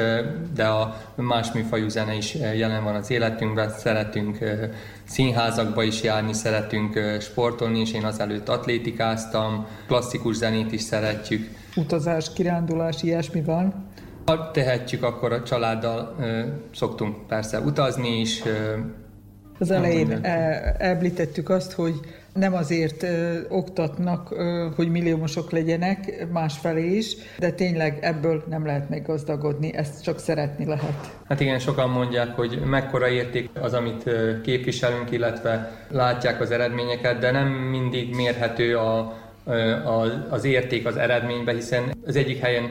[0.55, 3.71] de a más műfajú zene is jelen van az életünkben.
[3.71, 4.39] Szeretünk
[5.05, 11.49] színházakba is járni, szeretünk sportolni, és én azelőtt atlétikáztam, klasszikus zenét is szeretjük.
[11.77, 13.89] Utazás, kirándulás, ilyesmi van?
[14.27, 16.17] Ha tehetjük, akkor a családdal
[16.75, 18.43] szoktunk persze utazni is,
[19.59, 20.19] az elején
[20.79, 22.01] említettük azt, hogy
[22.37, 28.89] nem azért ö, oktatnak, ö, hogy milliómosok legyenek, másfelé is, de tényleg ebből nem lehet
[28.89, 31.17] meggazdagodni, ezt csak szeretni lehet.
[31.29, 34.11] Hát igen, sokan mondják, hogy mekkora érték az, amit
[34.43, 39.25] képviselünk, illetve látják az eredményeket, de nem mindig mérhető a
[40.29, 42.71] az érték az eredménybe, hiszen az egyik helyen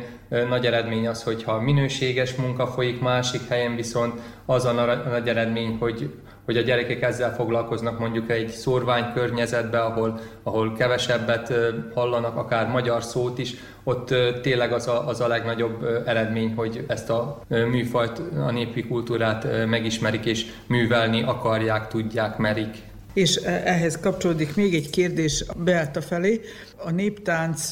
[0.50, 4.72] nagy eredmény az, hogyha minőséges munka folyik, másik helyen viszont az a
[5.10, 6.14] nagy eredmény, hogy
[6.46, 11.54] hogy a gyerekek ezzel foglalkoznak mondjuk egy szórvány környezetbe, ahol, ahol kevesebbet
[11.94, 13.54] hallanak, akár magyar szót is,
[13.84, 19.68] ott tényleg az a, az a legnagyobb eredmény, hogy ezt a műfajt, a népi kultúrát
[19.68, 22.78] megismerik és művelni akarják, tudják, merik.
[23.14, 26.42] És ehhez kapcsolódik még egy kérdés Beáta felé.
[26.78, 27.72] A néptánc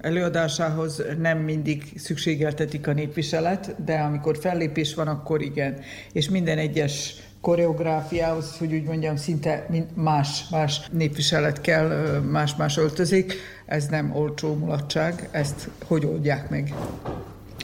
[0.00, 5.78] előadásához nem mindig szükségeltetik a népviselet, de amikor fellépés van, akkor igen.
[6.12, 7.14] És minden egyes
[7.46, 13.34] koreográfiához, hogy úgy mondjam, szinte más, más népviselet kell, más-más öltözik.
[13.66, 16.74] Ez nem olcsó mulatság, ezt hogy oldják meg?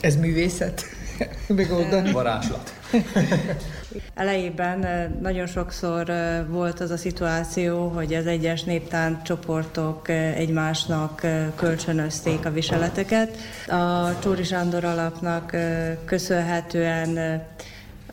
[0.00, 0.82] Ez művészet?
[1.46, 2.12] Megoldani?
[2.12, 2.72] Varázslat.
[4.14, 4.78] Elejében
[5.20, 6.12] nagyon sokszor
[6.48, 13.36] volt az a szituáció, hogy az egyes néptánc csoportok egymásnak kölcsönözték a viseleteket.
[13.68, 15.56] A Csóri Sándor alapnak
[16.04, 17.42] köszönhetően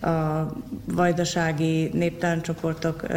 [0.02, 0.48] a
[0.86, 3.08] vajdasági néptáncsoportok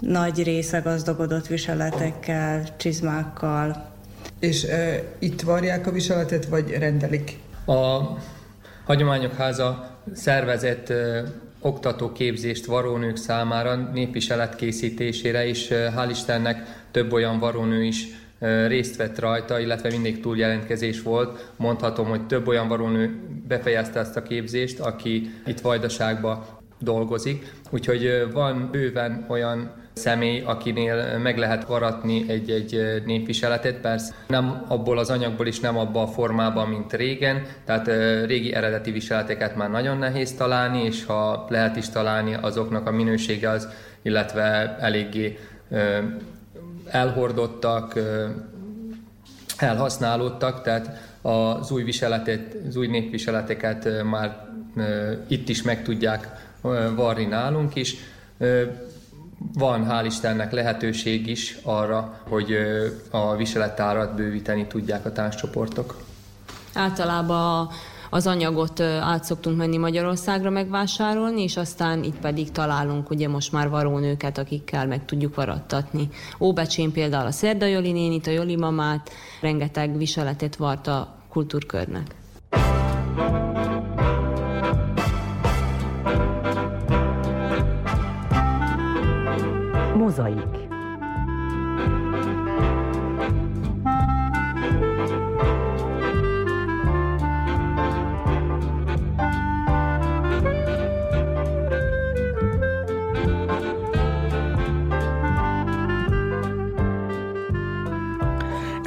[0.00, 3.88] nagy része gazdagodott viseletekkel, csizmákkal.
[4.38, 7.38] És e, itt varják a viseletet, vagy rendelik?
[7.66, 8.00] A
[8.84, 11.24] Hagyományok Háza szervezett e,
[11.60, 18.06] oktatóképzést varónők számára népviselet készítésére, és hál' Istennek több olyan varónő is
[18.66, 21.52] részt vett rajta, illetve mindig túljelentkezés volt.
[21.56, 26.44] Mondhatom, hogy több olyan varónő befejezte ezt a képzést, aki itt Vajdaságban
[26.78, 27.52] dolgozik.
[27.70, 35.10] Úgyhogy van bőven olyan személy, akinél meg lehet varatni egy-egy népviseletet, persze nem abból az
[35.10, 37.86] anyagból is, nem abban a formában, mint régen, tehát
[38.26, 43.50] régi eredeti viseleteket már nagyon nehéz találni, és ha lehet is találni, azoknak a minősége
[43.50, 43.68] az,
[44.02, 45.38] illetve eléggé
[46.90, 47.98] elhordottak,
[49.56, 54.48] elhasználódtak, tehát az új, viseletet, az új népviseleteket már
[55.26, 56.28] itt is meg tudják
[56.94, 57.96] varni nálunk is.
[59.54, 62.56] Van hál' Istennek lehetőség is arra, hogy
[63.10, 65.96] a viselettárat bővíteni tudják a tánccsoportok.
[66.74, 67.68] Általában
[68.10, 73.68] az anyagot át szoktunk menni Magyarországra megvásárolni, és aztán itt pedig találunk ugye most már
[73.68, 76.08] varónőket, akikkel meg tudjuk varattatni.
[76.40, 82.14] Óbecsén például a Szerda Joli nénit, a Joli mamát, rengeteg viseletet vart a kultúrkörnek.
[89.96, 90.59] Mozaik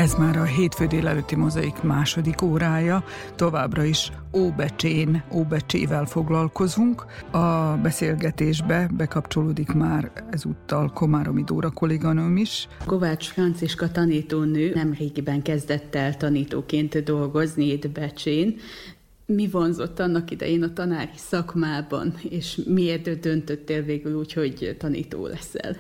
[0.04, 3.04] Ez már a hétfő délelőtti mozaik második órája,
[3.36, 7.06] továbbra is Óbecsén, Óbecsével foglalkozunk.
[7.32, 12.68] A beszélgetésbe bekapcsolódik már ezúttal Komáromi Dóra kolléganőm is.
[12.86, 18.56] Kovács Franciska tanítónő nemrégiben kezdett el tanítóként dolgozni itt Becsén.
[19.26, 25.76] Mi vonzott annak idején a tanári szakmában, és miért döntöttél végül úgy, hogy tanító leszel?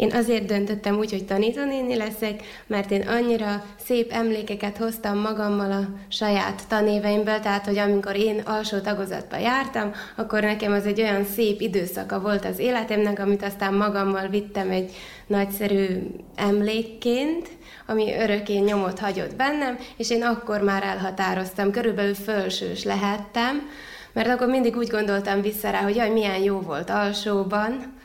[0.00, 5.88] Én azért döntöttem úgy, hogy tanítónéni leszek, mert én annyira szép emlékeket hoztam magammal a
[6.08, 11.60] saját tanéveimből, tehát, hogy amikor én alsó tagozatba jártam, akkor nekem az egy olyan szép
[11.60, 14.90] időszaka volt az életemnek, amit aztán magammal vittem egy
[15.26, 15.86] nagyszerű
[16.34, 17.48] emlékként,
[17.86, 23.70] ami örökké nyomot hagyott bennem, és én akkor már elhatároztam, körülbelül fölsős lehettem,
[24.12, 27.98] mert akkor mindig úgy gondoltam vissza rá, hogy jaj, milyen jó volt alsóban,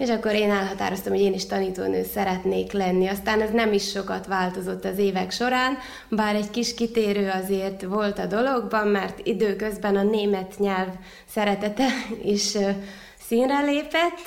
[0.00, 3.06] és akkor én elhatároztam, hogy én is tanítónő szeretnék lenni.
[3.06, 8.18] Aztán ez nem is sokat változott az évek során, bár egy kis kitérő azért volt
[8.18, 10.88] a dologban, mert időközben a német nyelv
[11.28, 11.86] szeretete
[12.34, 12.56] is
[13.26, 14.20] színre lépett.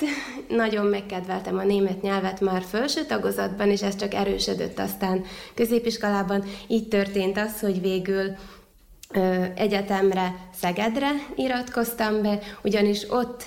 [0.48, 6.44] Nagyon megkedveltem a német nyelvet már felső tagozatban, és ez csak erősödött aztán középiskolában.
[6.66, 8.36] Így történt az, hogy végül
[9.54, 13.44] egyetemre Szegedre iratkoztam be, ugyanis ott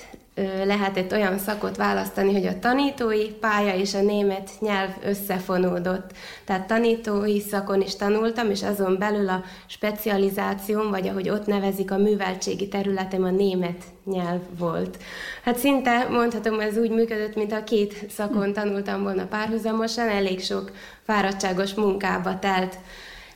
[0.65, 6.11] lehetett olyan szakot választani, hogy a tanítói pálya és a német nyelv összefonódott.
[6.45, 11.97] Tehát tanítói szakon is tanultam, és azon belül a specializációm, vagy ahogy ott nevezik, a
[11.97, 14.97] műveltségi területem a német nyelv volt.
[15.43, 20.71] Hát szinte mondhatom, ez úgy működött, mint a két szakon tanultam volna párhuzamosan, elég sok
[21.03, 22.77] fáradtságos munkába telt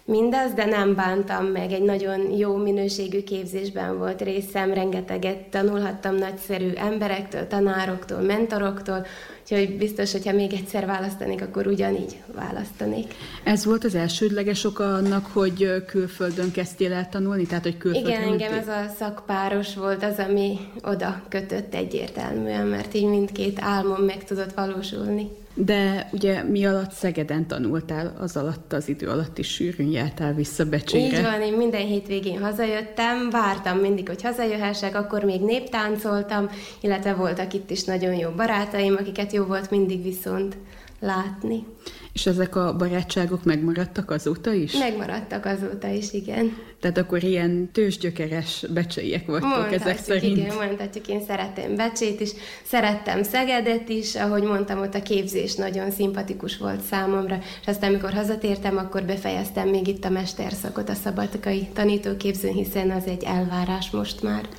[0.05, 6.71] mindaz, de nem bántam meg, egy nagyon jó minőségű képzésben volt részem, rengeteget tanulhattam nagyszerű
[6.75, 9.05] emberektől, tanároktól, mentoroktól,
[9.41, 13.13] úgyhogy biztos, hogyha még egyszer választanék, akkor ugyanígy választanék.
[13.43, 18.23] Ez volt az elsődleges oka annak, hogy külföldön kezdtél el tanulni, tehát hogy külföldön Igen,
[18.23, 24.23] engem ez a szakpáros volt az, ami oda kötött egyértelműen, mert így mindkét álmom meg
[24.23, 25.29] tudott valósulni.
[25.53, 30.65] De ugye mi alatt Szegeden tanultál, az alatt az idő alatt is sűrűn jártál vissza
[30.65, 31.17] Becsére.
[31.17, 36.49] Így van, én minden hétvégén hazajöttem, vártam mindig, hogy hazajöhessek, akkor még néptáncoltam,
[36.81, 40.57] illetve voltak itt is nagyon jó barátaim, akiket jó volt mindig viszont
[41.01, 41.65] látni.
[42.13, 44.77] És ezek a barátságok megmaradtak azóta is?
[44.77, 46.57] Megmaradtak azóta is, igen.
[46.79, 50.37] Tehát akkor ilyen tőzsgyökeres becseiek vagytok mondhatjuk, ezek szerint?
[50.37, 52.29] Igen, mondhatjuk, én szeretem Becsét is,
[52.63, 58.13] szerettem Szegedet is, ahogy mondtam, ott a képzés nagyon szimpatikus volt számomra, és aztán amikor
[58.13, 64.21] hazatértem, akkor befejeztem még itt a mesterszakot a szabadkai tanítóképzőn, hiszen az egy elvárás most
[64.21, 64.49] már.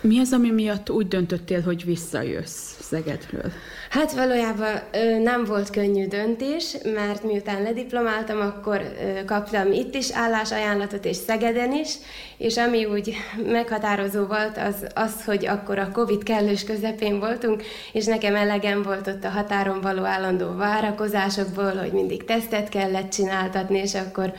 [0.00, 3.52] Mi az, ami miatt úgy döntöttél, hogy visszajössz Szegedről?
[3.90, 4.80] Hát valójában
[5.22, 8.82] nem volt könnyű döntés, mert miután lediplomáltam, akkor
[9.26, 11.94] kaptam itt is állásajánlatot, és Szegeden is,
[12.36, 13.16] és ami úgy
[13.46, 17.62] meghatározó volt, az az, hogy akkor a Covid kellős közepén voltunk,
[17.92, 23.78] és nekem elegem volt ott a határon való állandó várakozásokból, hogy mindig tesztet kellett csináltatni,
[23.78, 24.32] és akkor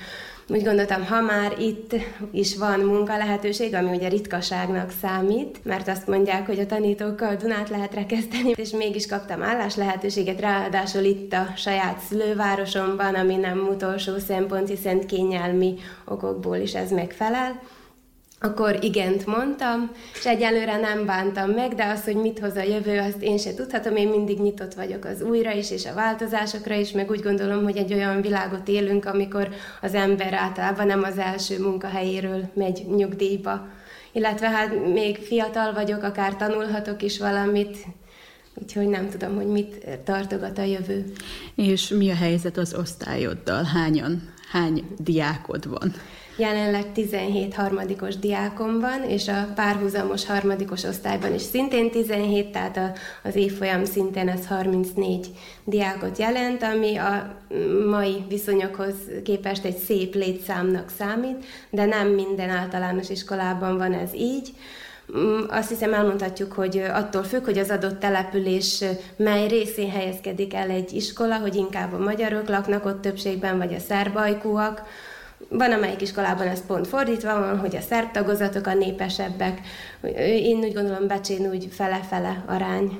[0.47, 1.95] úgy gondoltam, ha már itt
[2.31, 7.69] is van munka lehetőség, ami ugye ritkaságnak számít, mert azt mondják, hogy a tanítókkal Dunát
[7.69, 14.17] lehet rekeszteni, és mégis kaptam állás lehetőséget, ráadásul itt a saját szülővárosomban, ami nem utolsó
[14.17, 15.75] szempont, hiszen kényelmi
[16.05, 17.61] okokból is ez megfelel
[18.39, 22.99] akkor igent mondtam, és egyelőre nem bántam meg, de az, hogy mit hoz a jövő,
[22.99, 26.91] azt én se tudhatom, én mindig nyitott vagyok az újra is, és a változásokra is,
[26.91, 29.49] meg úgy gondolom, hogy egy olyan világot élünk, amikor
[29.81, 33.67] az ember általában nem az első munkahelyéről megy nyugdíjba.
[34.11, 37.77] Illetve hát még fiatal vagyok, akár tanulhatok is valamit,
[38.53, 41.11] úgyhogy nem tudom, hogy mit tartogat a jövő.
[41.55, 43.63] És mi a helyzet az osztályoddal?
[43.63, 45.93] Hányan, hány diákod van?
[46.37, 52.91] Jelenleg 17 harmadikos diákom van, és a párhuzamos harmadikos osztályban is szintén 17, tehát a,
[53.23, 55.27] az évfolyam szintén ez 34
[55.63, 57.37] diákot jelent, ami a
[57.89, 64.53] mai viszonyokhoz képest egy szép létszámnak számít, de nem minden általános iskolában van ez így.
[65.17, 68.83] Mm, azt hiszem elmondhatjuk, hogy attól függ, hogy az adott település
[69.17, 73.79] mely részén helyezkedik el egy iskola, hogy inkább a magyarok laknak ott többségben, vagy a
[73.79, 74.81] szerbajkúak,
[75.49, 79.61] van, amelyik iskolában ez pont fordítva van, hogy a szerb tagozatok a népesebbek.
[80.17, 82.99] Én úgy gondolom, Becsén úgy fele-fele arány.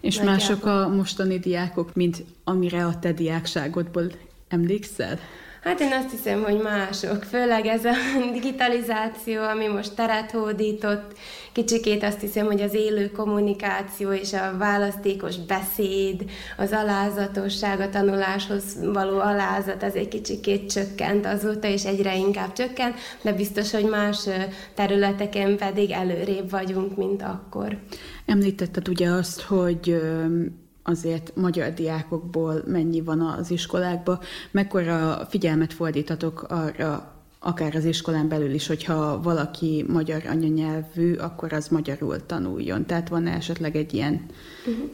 [0.00, 4.10] És mások a mostani diákok, mint amire a te diákságodból
[4.48, 5.18] emlékszel?
[5.66, 7.92] Hát én azt hiszem, hogy mások, főleg ez a
[8.32, 11.12] digitalizáció, ami most teret hódított,
[11.52, 16.24] kicsikét azt hiszem, hogy az élő kommunikáció és a választékos beszéd,
[16.56, 22.94] az alázatosság, a tanuláshoz való alázat, az egy kicsikét csökkent azóta, és egyre inkább csökkent,
[23.22, 24.28] de biztos, hogy más
[24.74, 27.78] területeken pedig előrébb vagyunk, mint akkor.
[28.26, 30.00] Említetted ugye azt, hogy
[30.86, 34.18] azért magyar diákokból mennyi van az iskolákban,
[34.50, 41.68] mekkora figyelmet fordítatok arra, akár az iskolán belül is, hogyha valaki magyar anyanyelvű, akkor az
[41.68, 42.86] magyarul tanuljon.
[42.86, 44.26] Tehát van esetleg egy ilyen
[44.66, 44.90] uh-huh.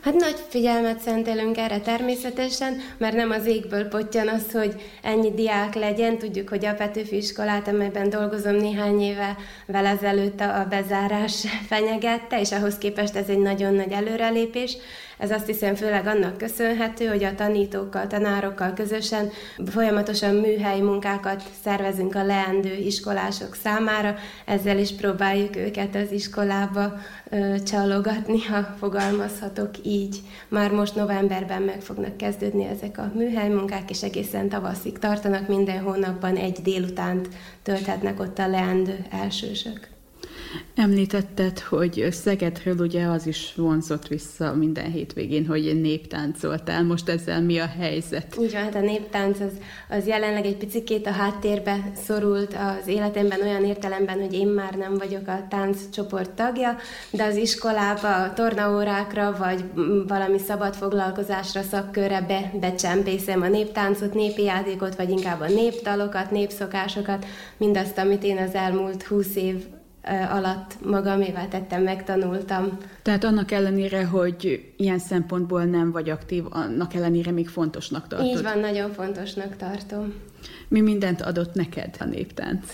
[0.00, 5.74] Hát nagy figyelmet szentelünk erre természetesen, mert nem az égből potyan az, hogy ennyi diák
[5.74, 6.18] legyen.
[6.18, 12.52] Tudjuk, hogy a Petőfi iskolát, amelyben dolgozom néhány éve, vele ezelőtt a bezárás fenyegette, és
[12.52, 14.76] ahhoz képest ez egy nagyon nagy előrelépés.
[15.20, 19.30] Ez azt hiszem főleg annak köszönhető, hogy a tanítókkal, tanárokkal közösen
[19.66, 24.14] folyamatosan műhelyi munkákat szervezünk a leendő iskolások számára,
[24.46, 26.92] ezzel is próbáljuk őket az iskolába
[27.30, 30.20] ö, csalogatni, ha fogalmazhatok így.
[30.48, 35.80] Már most novemberben meg fognak kezdődni ezek a műhely munkák, és egészen tavaszig tartanak, minden
[35.80, 37.28] hónapban egy délutánt
[37.62, 39.99] tölthetnek ott a leendő elsősök.
[40.74, 46.84] Említetted, hogy Szegedről ugye az is vonzott vissza minden hétvégén, hogy néptáncoltál.
[46.84, 48.36] Most ezzel mi a helyzet?
[48.40, 49.52] Így van, hát a néptánc az,
[49.88, 54.94] az jelenleg egy picikét a háttérbe szorult az életemben olyan értelemben, hogy én már nem
[54.94, 56.76] vagyok a tánccsoport tagja,
[57.10, 59.64] de az iskolába, a tornaórákra, vagy
[60.06, 67.26] valami szabad foglalkozásra, szakkörre be, becsempészem a néptáncot, népi játékot, vagy inkább a népdalokat, népszokásokat,
[67.56, 69.64] mindazt, amit én az elmúlt húsz év
[70.30, 72.78] alatt magamévá tettem, megtanultam.
[73.02, 78.28] Tehát annak ellenére, hogy ilyen szempontból nem vagy aktív, annak ellenére még fontosnak tartod?
[78.28, 80.14] Így van, nagyon fontosnak tartom.
[80.68, 82.64] Mi mindent adott neked a néptánc?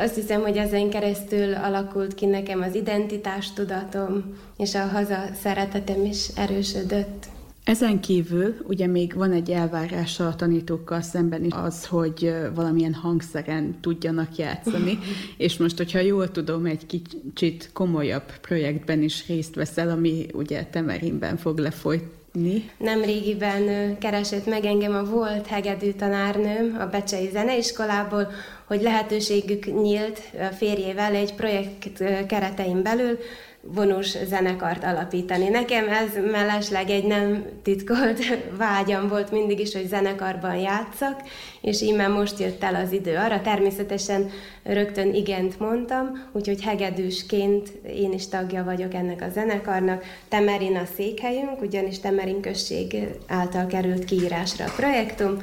[0.00, 4.24] Azt hiszem, hogy ezen keresztül alakult ki nekem az identitástudatom,
[4.56, 7.26] és a haza szeretetem is erősödött.
[7.64, 13.80] Ezen kívül ugye még van egy elvárása a tanítókkal szemben is az, hogy valamilyen hangszeren
[13.80, 14.98] tudjanak játszani,
[15.36, 21.36] és most, hogyha jól tudom, egy kicsit komolyabb projektben is részt veszel, ami ugye Temerinben
[21.36, 22.70] fog lefolytni.
[22.78, 28.30] Nem régiben keresett meg engem a volt hegedű tanárnőm a Becsei Zeneiskolából,
[28.64, 33.18] hogy lehetőségük nyílt a férjével egy projekt keretein belül
[33.62, 35.48] vonós zenekart alapítani.
[35.48, 38.18] Nekem ez mellesleg egy nem titkolt
[38.58, 41.20] vágyam volt mindig is, hogy zenekarban játszak,
[41.60, 43.40] és íme most jött el az idő arra.
[43.40, 44.30] Természetesen
[44.62, 50.04] rögtön igent mondtam, úgyhogy hegedűsként én is tagja vagyok ennek a zenekarnak.
[50.28, 52.96] Temerin a székhelyünk, ugyanis Temerin község
[53.26, 55.38] által került kiírásra a projektum,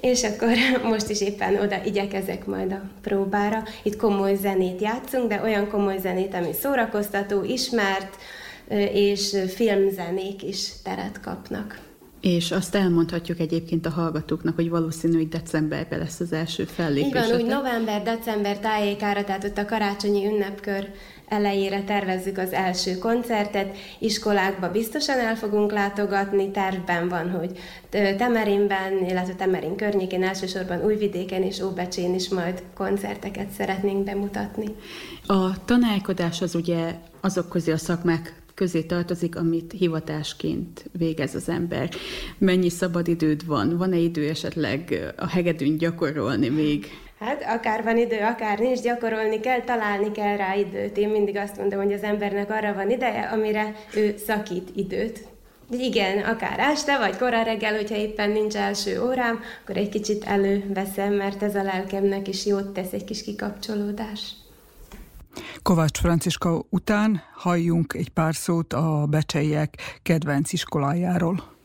[0.00, 0.48] és akkor
[0.92, 3.62] most is éppen oda igyekezek majd a próbára.
[3.82, 8.16] Itt komoly zenét játszunk, de olyan komoly zenét, ami szórakoztató, ismert,
[8.92, 11.78] és filmzenék is teret kapnak.
[12.20, 17.08] És azt elmondhatjuk egyébként a hallgatóknak, hogy valószínű, hogy decemberben lesz az első fellépés.
[17.08, 20.88] Igen, úgy november-december tájékára, tehát ott a karácsonyi ünnepkör
[21.30, 27.58] elejére tervezzük az első koncertet, iskolákba biztosan el fogunk látogatni, tervben van, hogy
[28.16, 34.66] Temerinben, illetve Temerin környékén, elsősorban Újvidéken és Óbecsén is majd koncerteket szeretnénk bemutatni.
[35.26, 41.90] A tanálkodás az ugye azok közé a szakmák közé tartozik, amit hivatásként végez az ember.
[42.38, 43.76] Mennyi szabadidőd van?
[43.76, 46.86] Van-e idő esetleg a hegedűn gyakorolni még?
[47.20, 50.96] Hát akár van idő, akár nincs, gyakorolni kell, találni kell rá időt.
[50.96, 55.28] Én mindig azt mondom, hogy az embernek arra van ideje, amire ő szakít időt.
[55.70, 61.12] Igen, akár este, vagy kora reggel, hogyha éppen nincs első órám, akkor egy kicsit előveszem,
[61.12, 64.32] mert ez a lelkemnek is jót tesz, egy kis kikapcsolódás.
[65.62, 71.58] Kovács Franciska után halljunk egy pár szót a becseiek kedvenc iskolájáról.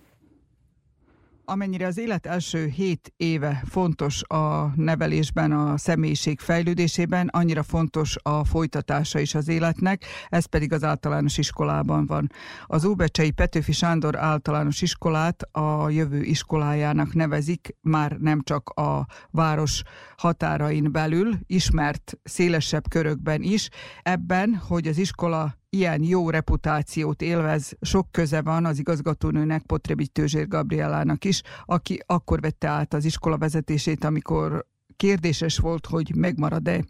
[1.47, 8.43] Amennyire az élet első hét éve fontos a nevelésben, a személyiség fejlődésében, annyira fontos a
[8.43, 12.31] folytatása is az életnek, ez pedig az általános iskolában van.
[12.65, 19.81] Az Óbecsei Petőfi Sándor általános iskolát a jövő iskolájának nevezik, már nem csak a város
[20.17, 23.69] határain belül, ismert szélesebb körökben is.
[24.01, 30.47] Ebben, hogy az iskola ilyen jó reputációt élvez, sok köze van az igazgatónőnek, Potrebi Tőzsér
[30.47, 34.65] Gabrielának is, aki akkor vette át az iskola vezetését, amikor
[34.95, 36.85] kérdéses volt, hogy megmarad-e,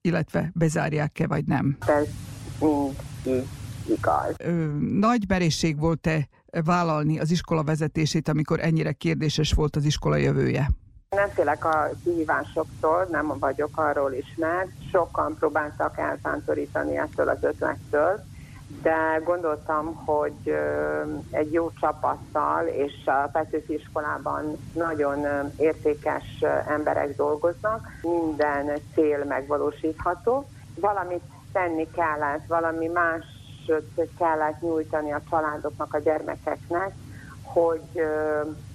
[0.00, 1.76] illetve bezárják-e, vagy nem.
[1.80, 2.08] Ez
[2.60, 3.46] mind
[3.88, 4.36] igaz.
[4.90, 6.28] Nagy merészség volt-e
[6.64, 10.70] vállalni az iskola vezetését, amikor ennyire kérdéses volt az iskola jövője?
[11.14, 14.68] Nem félek a kihívásoktól, nem vagyok arról ismert.
[14.90, 18.24] Sokan próbáltak eltántorítani ettől az ötlettől,
[18.82, 20.56] de gondoltam, hogy
[21.30, 30.48] egy jó csapattal és a Petőfi iskolában nagyon értékes emberek dolgoznak, minden cél megvalósítható.
[30.80, 33.24] Valamit tenni kellett, valami más
[34.18, 36.94] kellett nyújtani a családoknak, a gyermekeknek,
[37.42, 38.04] hogy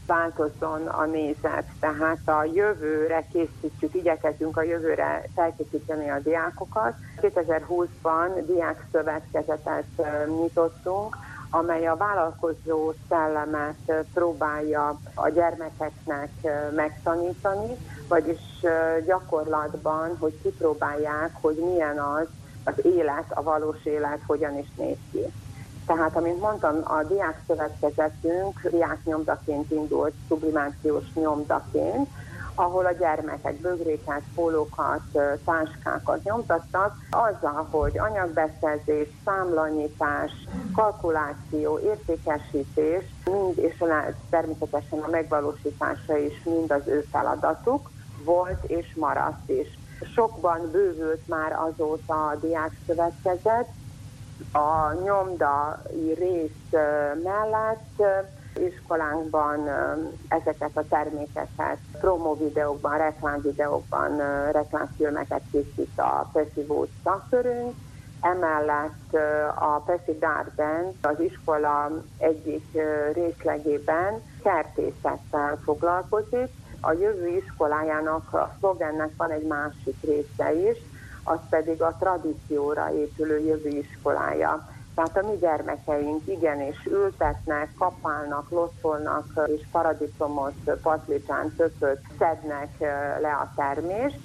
[0.09, 1.65] változzon a nézet.
[1.79, 6.93] Tehát a jövőre készítjük, igyekezünk a jövőre felkészíteni a diákokat.
[7.21, 9.85] 2020-ban diák szövetkezetet
[10.25, 11.17] nyitottunk,
[11.49, 16.29] amely a vállalkozó szellemet próbálja a gyermekeknek
[16.75, 17.75] megtanítani,
[18.07, 18.65] vagyis
[19.05, 22.27] gyakorlatban, hogy kipróbálják, hogy milyen az
[22.63, 25.19] az élet, a valós élet hogyan is néz ki.
[25.89, 32.09] Tehát, amint mondtam, a diák szövetkezetünk diák nyomdaként indult, sublimációs nyomdaként,
[32.55, 35.01] ahol a gyermekek bögréket, pólókat,
[35.45, 40.31] táskákat nyomtattak, azzal, hogy anyagbeszerzés, számlanyítás,
[40.75, 43.83] kalkuláció, értékesítés, mind és
[44.29, 47.89] természetesen a megvalósítása is mind az ő feladatuk
[48.23, 49.79] volt és maradt is.
[50.13, 53.67] Sokban bővült már azóta a diákszövetkezet,
[54.51, 56.81] a nyomdai rész
[57.23, 58.03] mellett
[58.55, 59.69] iskolánkban
[60.27, 64.17] ezeket a termékeket promo videókban, reklámvideókban,
[64.51, 67.75] reklámfilmeket készít a Pesivó szakkörünk,
[68.21, 69.13] Emellett
[69.55, 72.77] a Peszi Garden az iskola egyik
[73.13, 76.49] részlegében kertészettel foglalkozik.
[76.81, 80.77] A jövő iskolájának a szlogennek van egy másik része is,
[81.23, 84.69] az pedig a tradícióra épülő jövő iskolája.
[84.95, 92.79] Tehát a mi gyermekeink igenis ültetnek, kapálnak, locsolnak, és paradicsomot, patlicsán, tököt szednek
[93.21, 94.19] le a termést,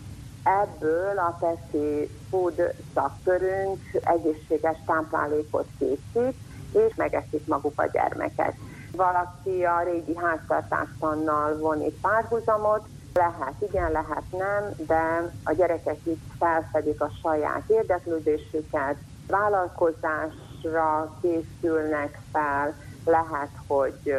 [0.44, 6.36] Ebből a Peszi Food szakkörünk egészséges táplálékot készít,
[6.72, 8.56] és megeszik maguk a gyermekek.
[8.92, 16.22] Valaki a régi háztartástannal von itt párhuzamot, lehet igen, lehet nem, de a gyerekek itt
[16.38, 18.96] felfedik a saját érdeklődésüket,
[19.26, 24.14] vállalkozásra készülnek fel, lehet, hogy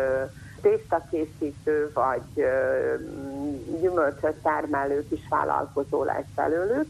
[0.61, 2.45] tésztakészítő vagy
[3.79, 6.87] gyümölcsöt termelő kis vállalkozó lesz belőlük,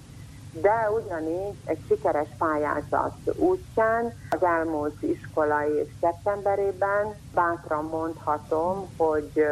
[0.52, 9.46] de ugyanígy egy sikeres pályázat útján az elmúlt iskolai év szeptemberében bátran mondhatom, hogy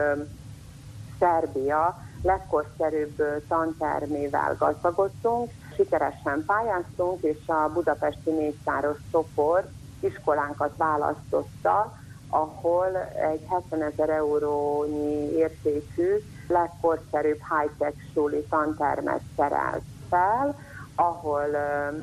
[1.20, 9.68] Szerbia legkorszerűbb tantermével gazdagodtunk, sikeresen pályáztunk, és a budapesti négyszáros csoport
[10.00, 11.94] iskolánkat választotta,
[12.30, 12.98] ahol
[13.32, 16.18] egy 70 ezer eurónyi értékű,
[16.48, 20.56] legkorszerűbb high-tech súli tantermet szerelt fel,
[20.96, 21.48] ahol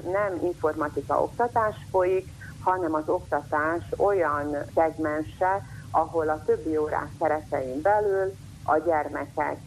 [0.04, 8.36] nem informatika oktatás folyik, hanem az oktatás olyan szegmense, ahol a többi órák keretein belül
[8.70, 9.58] a gyermekek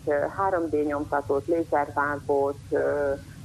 [0.49, 2.60] 3D nyomtatót, lézervágót,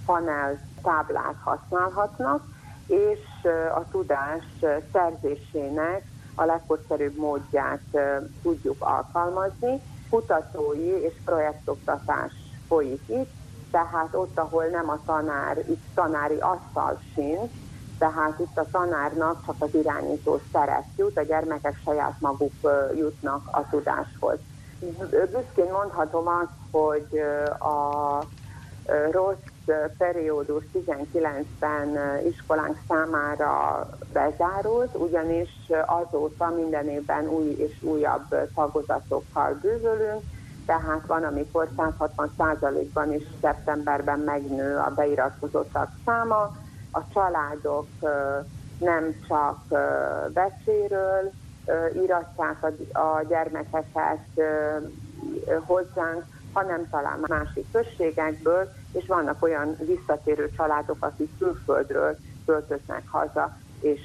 [0.06, 2.42] panel, táblát használhatnak,
[2.86, 3.20] és
[3.74, 4.44] a tudás
[4.92, 6.02] szerzésének
[6.34, 7.82] a legkorszerűbb módját
[8.42, 9.80] tudjuk alkalmazni.
[10.10, 12.32] Kutatói és projektoktatás
[12.68, 13.30] folyik itt,
[13.70, 17.50] tehát ott, ahol nem a tanár, itt tanári asztal sincs,
[17.98, 22.52] tehát itt a tanárnak csak az irányító szerep jut, a gyermekek saját maguk
[22.94, 24.38] jutnak a tudáshoz.
[25.30, 27.18] Büszkén mondhatom azt, hogy
[27.58, 28.24] a
[29.10, 29.36] rossz
[29.98, 40.22] periódus 19-ben iskolánk számára bezárult, ugyanis azóta minden évben új és újabb tagozatokkal bővülünk,
[40.66, 46.56] tehát van, amikor 160%-ban is szeptemberben megnő a beiratkozottak száma,
[46.90, 47.88] a családok
[48.78, 49.58] nem csak
[50.32, 51.32] becséről
[52.02, 52.62] iratják
[52.92, 54.26] a gyermekeket
[55.66, 62.16] hozzánk, hanem talán másik községekből, és vannak olyan visszatérő családok, akik külföldről
[62.46, 64.00] költöznek haza, és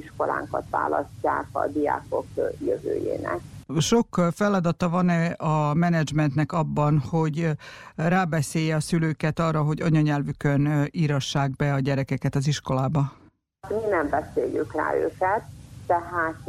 [0.00, 2.26] iskolánkat választják a diákok
[2.58, 3.38] jövőjének.
[3.78, 7.50] Sok feladata van-e a menedzsmentnek abban, hogy
[7.96, 13.12] rábeszélje a szülőket arra, hogy anyanyelvükön írassák be a gyerekeket az iskolába?
[13.68, 15.42] Mi nem beszéljük rá őket,
[15.90, 16.46] tehát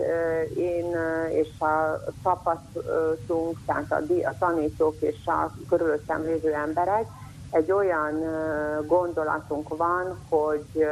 [0.56, 0.96] én
[1.30, 7.06] és a csapatunk, tehát a, tanítók és a körülöttem lévő emberek
[7.52, 8.24] egy olyan
[8.88, 10.88] gondolatunk van, hogy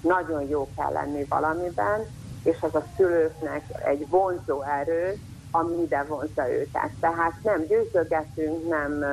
[0.00, 2.00] nagyon jó kell lenni valamiben,
[2.42, 5.18] és az a szülőknek egy vonzó erő,
[5.50, 6.90] ami ide vonzza őket.
[7.00, 9.04] Tehát nem győzögetünk, nem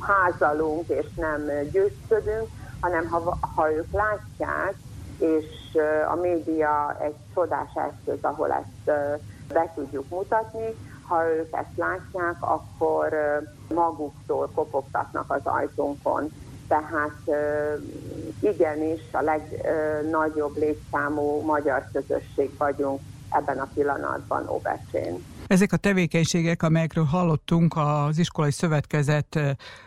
[0.00, 2.48] házalunk és nem győzködünk,
[2.80, 4.74] hanem ha, ha ők látják,
[5.20, 5.78] és
[6.10, 8.96] a média egy csodás eszköz, ahol ezt
[9.52, 10.74] be tudjuk mutatni,
[11.06, 13.08] ha ők ezt látják, akkor
[13.74, 16.32] maguktól kopogtatnak az ajtónkon.
[16.68, 17.20] Tehát
[18.40, 23.00] igenis a legnagyobb létszámú magyar közösség vagyunk
[23.30, 25.24] ebben a pillanatban Óbecsén.
[25.46, 29.40] Ezek a tevékenységek, amelyekről hallottunk az iskolai szövetkezet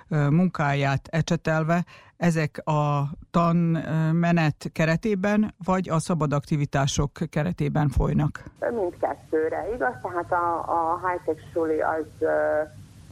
[0.07, 1.85] munkáját ecsetelve,
[2.23, 8.43] ezek a tanmenet keretében, vagy a szabad aktivitások keretében folynak?
[8.75, 9.93] Mindkettőre, igaz?
[10.01, 12.27] Tehát a, a high-tech suli az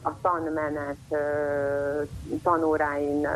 [0.01, 1.22] a tanmenet
[2.43, 3.28] tanóráin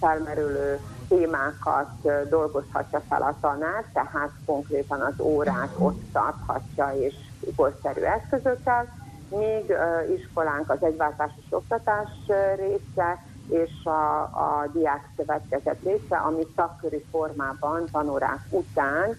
[0.00, 1.90] felmerülő témákat
[2.28, 7.14] dolgozhatja fel a tanár, tehát konkrétan az órát ott tarthatja és
[7.56, 8.86] korszerű eszközökkel,
[9.28, 9.74] míg
[10.16, 12.08] iskolánk az egyváltásos oktatás
[12.56, 13.18] része,
[13.50, 19.16] és a, a diák szövetkezet része, ami szakköri formában tanórák után uh,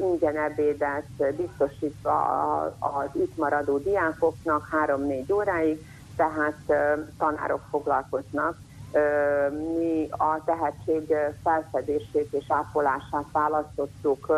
[0.00, 2.20] ingyen ebédet biztosítva
[2.78, 6.56] az itt maradó diákoknak három-négy óráig, tehát
[7.18, 8.58] tanárok foglalkoznak.
[9.76, 14.32] Mi a tehetség felfedését és ápolását választottuk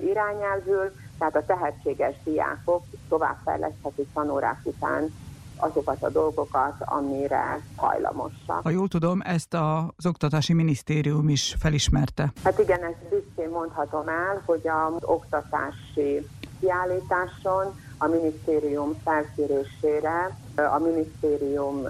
[0.00, 5.14] irányelvül, tehát a tehetséges diákok továbbfejleszthetik tanórák után
[5.56, 8.60] azokat a dolgokat, amire hajlamosak.
[8.62, 12.32] Ha jól tudom, ezt az Oktatási Minisztérium is felismerte.
[12.44, 16.28] Hát igen, ezt büszkén mondhatom el, hogy az oktatási
[16.60, 21.82] kiállításon a minisztérium felkérésére, a minisztérium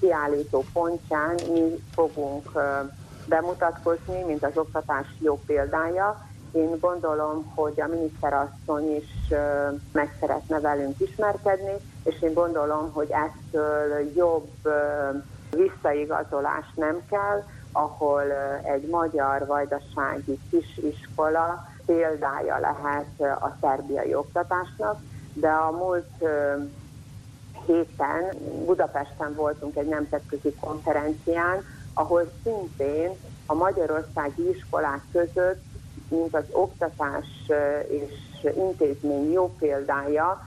[0.00, 2.50] kiállító pontján mi fogunk
[3.26, 9.34] bemutatkozni, mint az oktatás jó példája, én gondolom, hogy a miniszterasszony is
[9.92, 11.72] meg szeretne velünk ismerkedni,
[12.04, 14.50] és én gondolom, hogy ettől jobb
[15.50, 18.32] visszaigazolás nem kell, ahol
[18.62, 25.00] egy magyar vajdasági kisiskola példája lehet a szerbiai oktatásnak,
[25.32, 26.24] de a múlt
[27.66, 28.24] héten
[28.64, 35.62] Budapesten voltunk egy nemzetközi konferencián, ahol szintén a magyarországi iskolák között
[36.10, 37.26] mint az oktatás
[37.88, 38.12] és
[38.56, 40.40] intézmény jó példája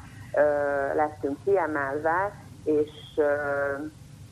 [0.95, 2.89] lettünk kiemelve, és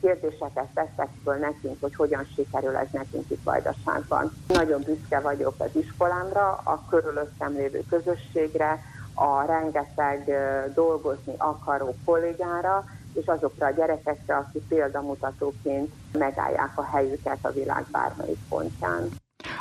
[0.00, 4.32] kérdéseket tettek föl nekünk, hogy hogyan sikerül ez nekünk itt Vajdaságban.
[4.48, 8.80] Nagyon büszke vagyok az iskolámra, a körülöttem lévő közösségre,
[9.14, 10.30] a rengeteg
[10.74, 12.84] dolgozni akaró kollégára,
[13.14, 19.08] és azokra a gyerekekre, akik példamutatóként megállják a helyüket a világ bármelyik pontján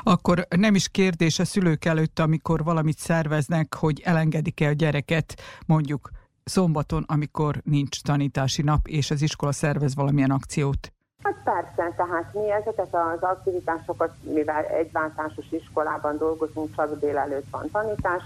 [0.04, 6.10] akkor nem is kérdés a szülők előtt, amikor valamit szerveznek, hogy elengedik-e a gyereket mondjuk
[6.44, 10.92] szombaton, amikor nincs tanítási nap, és az iskola szervez valamilyen akciót.
[11.24, 17.70] Hát persze, tehát mi ezeket az aktivitásokat, mivel egy váltásos iskolában dolgozunk, csak délelőtt van
[17.72, 18.24] tanítás,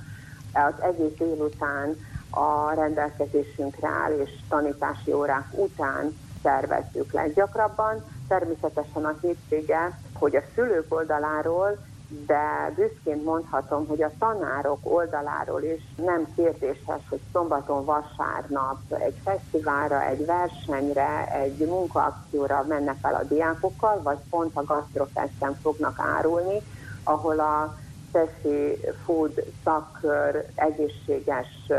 [0.54, 1.96] az egész délután
[2.30, 8.04] a rendelkezésünkre áll, és tanítási órák után szervezzük leggyakrabban.
[8.28, 11.78] Természetesen a hétvége hogy a szülők oldaláról,
[12.08, 20.04] de büszkén mondhatom, hogy a tanárok oldaláról is nem kérdéses, hogy szombaton, vasárnap egy fesztiválra,
[20.04, 26.64] egy versenyre, egy munkaakcióra mennek el a diákokkal, vagy pont a gasztrofesten fognak árulni,
[27.04, 27.76] ahol a
[28.12, 31.72] teszi food szakkör egészséges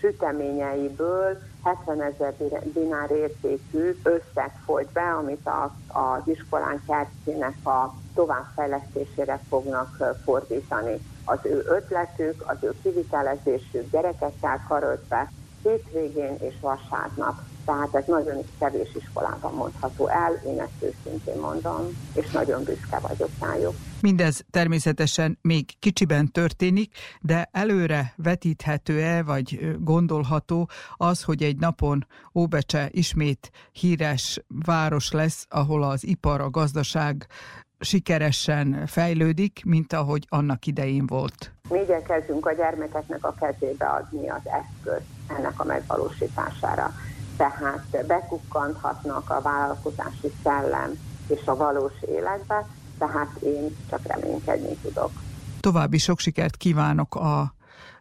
[0.00, 2.34] süteményeiből 70 ezer
[2.72, 11.00] dinár értékű összeg folyt be, amit a, az iskolán kertjének a továbbfejlesztésére fognak fordítani.
[11.24, 15.30] Az ő ötletük, az ő kivitelezésük gyerekekkel karöltve
[15.62, 17.34] hétvégén és vasárnap.
[17.64, 23.30] Tehát ez nagyon kevés iskolában mondható el, én ezt őszintén mondom, és nagyon büszke vagyok
[23.40, 23.74] rájuk.
[24.00, 32.88] Mindez természetesen még kicsiben történik, de előre vetíthető-e, vagy gondolható az, hogy egy napon Óbecse
[32.90, 37.26] ismét híres város lesz, ahol az ipar, a gazdaság
[37.80, 41.52] sikeresen fejlődik, mint ahogy annak idején volt.
[41.68, 45.06] Mi igyekezzünk a gyermekeknek a kezébe adni az eszközt
[45.38, 46.94] ennek a megvalósítására.
[47.36, 52.66] Tehát bekukkanthatnak a vállalkozási szellem és a valós életbe,
[52.98, 55.10] tehát én csak reménykedni tudok.
[55.60, 57.54] További sok sikert kívánok a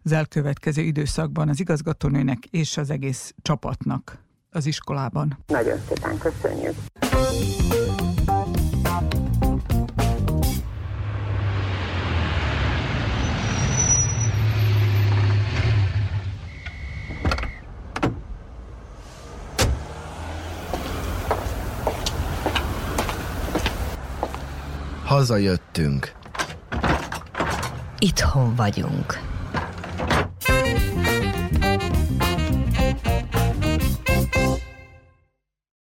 [0.04, 4.18] az elkövetkező időszakban az igazgatónőnek és az egész csapatnak
[4.52, 5.38] az iskolában.
[5.48, 6.76] Nagyon szépen köszönjük.
[25.16, 26.12] Hazajöttünk.
[28.00, 29.20] Itthon vagyunk.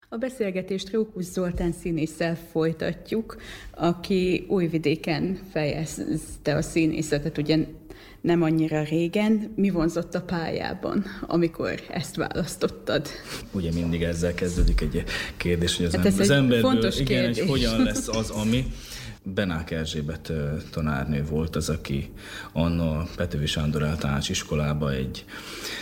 [0.08, 3.36] A beszélgetést Rókus Zoltán színésszel folytatjuk,
[3.70, 7.58] aki Újvidéken fejezte a színészetet, ugye
[8.20, 9.52] nem annyira régen.
[9.56, 13.06] Mi vonzott a pályában, amikor ezt választottad?
[13.52, 15.04] Ugye mindig ezzel kezdődik egy
[15.36, 18.64] kérdés, hogy az, hát ember, az emberből igen, hogy hogyan lesz az, ami.
[19.34, 20.32] Benák Erzsébet
[20.70, 22.10] tanárnő volt az, aki
[22.52, 25.24] anna Petővi Sándor általános iskolába egy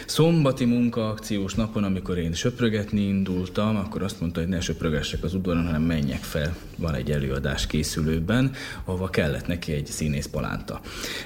[0.06, 5.64] szombati munkaakciós napon, amikor én söprögetni indultam, akkor azt mondta, hogy ne söprögessek az udvaron,
[5.64, 6.56] hanem menjek fel.
[6.76, 8.52] Van egy előadás készülőben,
[8.84, 10.80] ahova kellett neki egy színész palánta.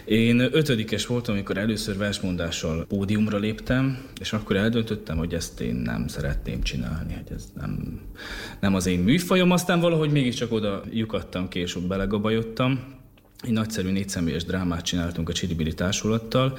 [0.04, 6.08] Én ötödikes voltam, amikor először versmondással pódiumra léptem, és akkor eldöntöttem, hogy ezt én nem
[6.08, 8.00] szeretném csinálni, hogy ez nem,
[8.60, 12.98] nem az én műfajom, aztán valahogy mégiscsak oda lyukadtam később bele melegabajodtam,
[13.42, 16.58] egy nagyszerű négyszemélyes drámát csináltunk a Csiribiri társulattal,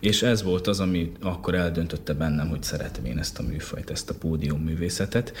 [0.00, 4.10] és ez volt az, ami akkor eldöntötte bennem, hogy szeretem én ezt a műfajt, ezt
[4.10, 5.32] a pódium művészetet,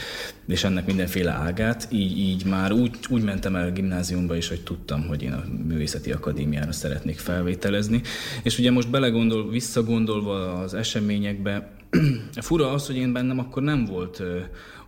[0.46, 4.62] és ennek mindenféle ágát, így, így már úgy, úgy mentem el a gimnáziumba is, hogy
[4.62, 8.00] tudtam, hogy én a művészeti akadémiára szeretnék felvételezni,
[8.42, 11.70] és ugye most belegondol, visszagondolva az eseményekbe,
[12.40, 14.22] fura az, hogy én bennem akkor nem volt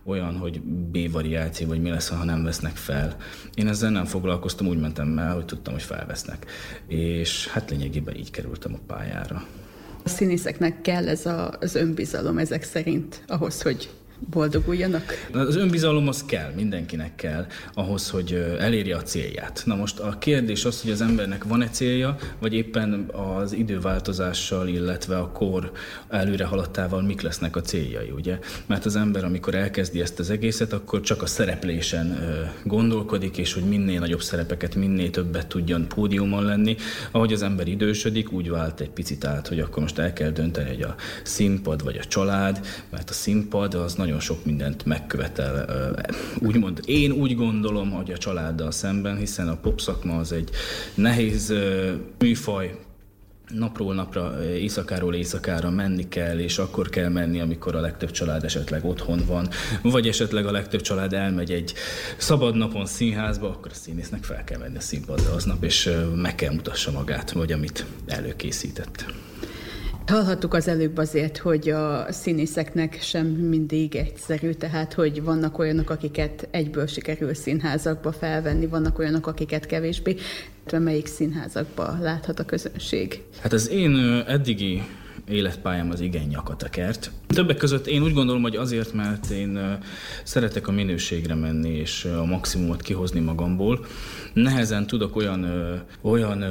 [0.03, 3.15] olyan, hogy B-variáció, vagy mi lesz, ha nem vesznek fel.
[3.53, 6.45] Én ezzel nem foglalkoztam, úgy mentem el, hogy tudtam, hogy felvesznek.
[6.87, 9.45] És hát lényegében így kerültem a pályára.
[10.03, 13.89] A színészeknek kell ez a, az önbizalom ezek szerint ahhoz, hogy
[14.29, 15.29] boldoguljanak?
[15.33, 19.63] Az önbizalom az kell, mindenkinek kell ahhoz, hogy elérje a célját.
[19.65, 25.17] Na most a kérdés az, hogy az embernek van-e célja, vagy éppen az időváltozással, illetve
[25.17, 25.71] a kor
[26.09, 28.39] előre haladtával mik lesznek a céljai, ugye?
[28.65, 32.19] Mert az ember, amikor elkezdi ezt az egészet, akkor csak a szereplésen
[32.63, 36.75] gondolkodik, és hogy minél nagyobb szerepeket, minél többet tudjon pódiumon lenni.
[37.11, 40.69] Ahogy az ember idősödik, úgy vált egy picit át, hogy akkor most el kell dönteni,
[40.69, 45.65] hogy a színpad vagy a család, mert a színpad az nagyon nagyon sok mindent megkövetel.
[46.39, 50.49] Úgymond én úgy gondolom, hogy a családdal szemben, hiszen a popszakma az egy
[50.95, 51.53] nehéz
[52.19, 52.79] műfaj,
[53.49, 58.85] napról napra, éjszakáról éjszakára menni kell, és akkor kell menni, amikor a legtöbb család esetleg
[58.85, 59.49] otthon van,
[59.81, 61.73] vagy esetleg a legtöbb család elmegy egy
[62.17, 66.53] szabad napon színházba, akkor a színésznek fel kell menni a színpadra aznap, és meg kell
[66.53, 69.05] mutassa magát, vagy amit előkészített.
[70.07, 76.47] Hallhattuk az előbb azért, hogy a színészeknek sem mindig egyszerű, tehát hogy vannak olyanok, akiket
[76.51, 80.15] egyből sikerül színházakba felvenni, vannak olyanok, akiket kevésbé.
[80.71, 83.21] Melyik színházakba láthat a közönség?
[83.41, 84.83] Hát az én eddigi
[85.27, 87.11] életpályám az igen nyakatakert.
[87.27, 89.79] Többek között én úgy gondolom, hogy azért, mert én
[90.23, 93.85] szeretek a minőségre menni és a maximumot kihozni magamból.
[94.33, 95.45] Nehezen tudok olyan,
[96.01, 96.43] olyan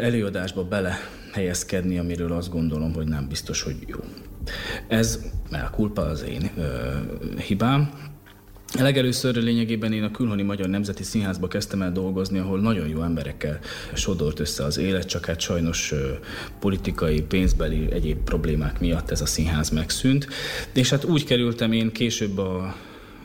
[0.00, 0.98] előadásba bele
[1.32, 3.98] helyezkedni, amiről azt gondolom, hogy nem biztos, hogy jó.
[4.88, 5.18] Ez
[5.50, 6.64] elkulpa az én ö,
[7.46, 7.90] hibám,
[8.74, 13.58] Legelőször lényegében én a Külhoni Magyar Nemzeti Színházba kezdtem el dolgozni, ahol nagyon jó emberekkel
[13.94, 15.94] sodort össze az élet, csak hát sajnos
[16.60, 20.28] politikai, pénzbeli, egyéb problémák miatt ez a színház megszűnt.
[20.72, 22.74] És hát úgy kerültem én később a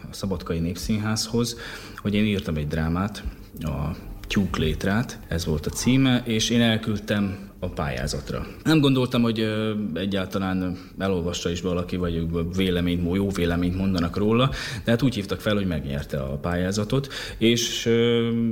[0.10, 1.58] Szabadkai Népszínházhoz,
[1.98, 3.24] hogy én írtam egy drámát,
[3.62, 3.96] a
[4.28, 8.46] Tyúk létrát, ez volt a címe, és én elküldtem a pályázatra.
[8.64, 9.48] Nem gondoltam, hogy
[9.94, 14.50] egyáltalán elolvassa is valaki, vagy véleményt, jó véleményt mondanak róla,
[14.84, 17.08] de hát úgy hívtak fel, hogy megnyerte a pályázatot,
[17.38, 17.90] és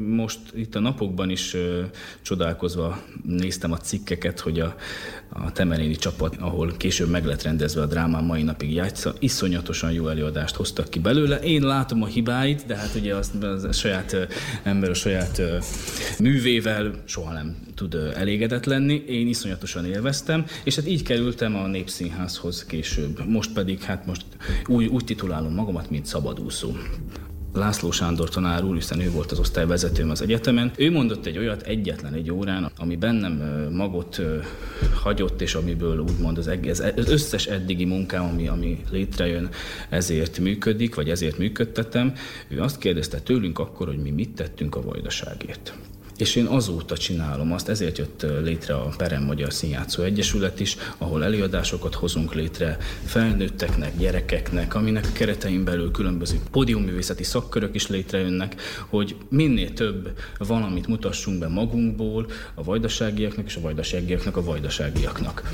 [0.07, 1.55] most itt a napokban is
[2.22, 4.76] csodálkozva néztem a cikkeket, hogy a,
[5.30, 10.07] a Temeréni csapat, ahol később meg lett rendezve a drámán mai napig játsza, iszonyatosan jó
[10.07, 11.39] előadást hoztak ki belőle.
[11.39, 14.28] Én látom a hibáit, de hát ugye azt az a saját
[14.64, 15.41] ember a saját
[16.20, 19.01] művével soha nem tud elégedett lenni.
[19.08, 23.28] Én iszonyatosan élveztem, és hát így kerültem a Népszínházhoz később.
[23.28, 24.26] Most pedig hát most
[24.68, 26.72] úgy, úgy titulálom magamat, mint szabadúszó.
[27.54, 31.62] László Sándor tanár úr, hiszen ő volt az osztályvezetőm az egyetemen, ő mondott egy olyat
[31.62, 33.34] egyetlen egy órán, ami bennem
[33.72, 34.22] magot
[35.02, 39.49] hagyott, és amiből úgymond az, egész, az összes eddigi munkám, ami, ami létrejön,
[39.89, 42.14] ezért működik, vagy ezért működtetem.
[42.47, 45.74] Ő azt kérdezte tőlünk akkor, hogy mi mit tettünk a vajdaságért.
[46.22, 51.24] És én azóta csinálom azt, ezért jött létre a Perem Magyar Színjátszó Egyesület is, ahol
[51.24, 59.15] előadásokat hozunk létre felnőtteknek, gyerekeknek, aminek a keretein belül különböző podiumművészeti szakkörök is létrejönnek, hogy
[59.30, 65.51] minél több valamit mutassunk be magunkból, a vajdaságiaknak és a vajdaságiaknak a vajdaságiaknak.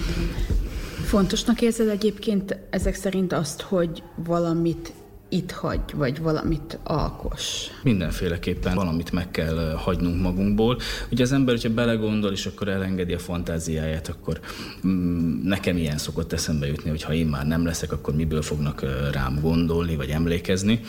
[1.06, 4.94] Fontosnak érzed egyébként ezek szerint azt, hogy valamit
[5.30, 7.68] itt hagy, vagy valamit alkos.
[7.84, 10.78] Mindenféleképpen valamit meg kell hagynunk magunkból.
[11.12, 14.40] Ugye az ember, hogyha belegondol, és akkor elengedi a fantáziáját, akkor
[14.88, 18.86] mm, nekem ilyen szokott eszembe jutni, hogy ha én már nem leszek, akkor miből fognak
[19.12, 20.80] rám gondolni, vagy emlékezni.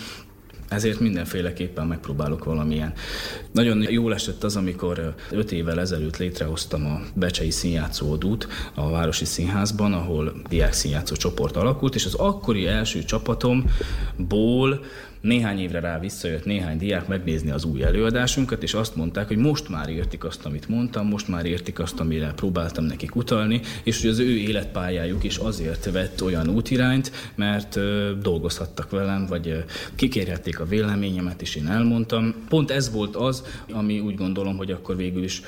[0.68, 2.92] Ezért mindenféleképpen megpróbálok valamilyen.
[3.52, 9.92] Nagyon jó esett az, amikor öt évvel ezelőtt létrehoztam a Becsei Színjátszódút a Városi Színházban,
[9.92, 14.80] ahol diák színjátszó csoport alakult, és az akkori első csapatomból
[15.28, 19.68] néhány évre rá visszajött néhány diák megnézni az új előadásunkat, és azt mondták, hogy most
[19.68, 24.10] már értik azt, amit mondtam, most már értik azt, amire próbáltam nekik utalni, és hogy
[24.10, 29.58] az ő életpályájuk is azért vett olyan útirányt, mert ö, dolgozhattak velem, vagy ö,
[29.94, 32.34] kikérhették a véleményemet, és én elmondtam.
[32.48, 35.42] Pont ez volt az, ami úgy gondolom, hogy akkor végül is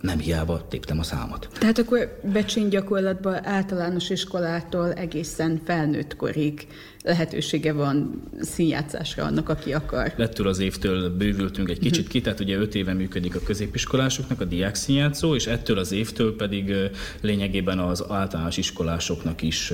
[0.00, 1.48] nem hiába téptem a számot.
[1.58, 6.66] Tehát akkor Becsén gyakorlatban általános iskolától egészen felnőtt korig
[7.02, 10.12] lehetősége van színjátszásra annak, aki akar.
[10.16, 14.44] Lettől az évtől bővültünk egy kicsit ki, tehát ugye öt éve működik a középiskolásoknak a
[14.44, 16.74] diák színjátszó, és ettől az évtől pedig
[17.20, 19.72] lényegében az általános iskolásoknak is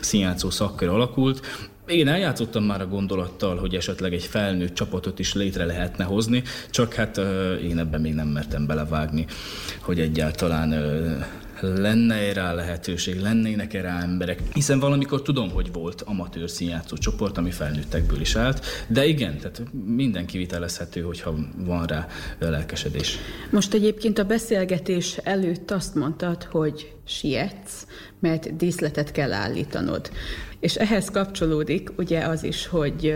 [0.00, 1.40] színjátszó szakkör alakult.
[1.86, 6.94] Én eljátszottam már a gondolattal, hogy esetleg egy felnőtt csapatot is létre lehetne hozni, csak
[6.94, 7.20] hát
[7.62, 9.26] én ebben még nem mertem belevágni,
[9.80, 10.74] hogy egyáltalán
[11.60, 17.50] lenne rá lehetőség, lennének-e rá emberek, hiszen valamikor tudom, hogy volt amatőr színjátszó csoport, ami
[17.50, 22.06] felnőttekből is állt, de igen, tehát minden kivitelezhető, hogyha van rá
[22.38, 23.18] lelkesedés.
[23.50, 27.86] Most egyébként a beszélgetés előtt azt mondtad, hogy sietsz,
[28.20, 30.10] mert díszletet kell állítanod.
[30.66, 33.14] És ehhez kapcsolódik ugye az is, hogy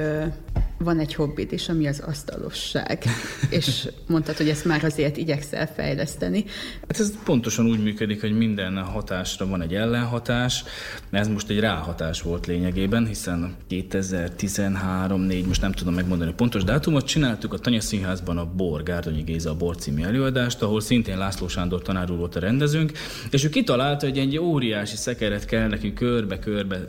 [0.79, 3.05] van egy hobbid is, ami az asztalosság.
[3.59, 6.45] és mondtad, hogy ezt már azért igyekszel fejleszteni.
[6.89, 10.65] Hát ez pontosan úgy működik, hogy minden hatásra van egy ellenhatás.
[11.11, 17.07] Ez most egy ráhatás volt lényegében, hiszen 2013-4, most nem tudom megmondani a pontos dátumot,
[17.07, 21.49] csináltuk a Tanya Színházban a Bor, Gárdonyi Géza a Bor című előadást, ahol szintén László
[21.49, 22.93] Sándor tanár úr volt a rendezőnk,
[23.31, 26.89] és ő kitalálta, hogy egy óriási szekeret kell nekünk körbe-körbe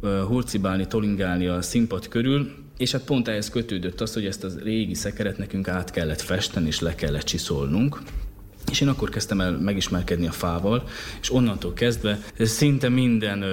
[0.00, 4.94] hurcibálni, tolingálni a színpad körül, és hát pont ehhez kötődött az, hogy ezt a régi
[4.94, 8.02] szekeret nekünk át kellett festeni, és le kellett csiszolnunk.
[8.70, 10.88] És én akkor kezdtem el megismerkedni a fával,
[11.20, 13.44] és onnantól kezdve szinte minden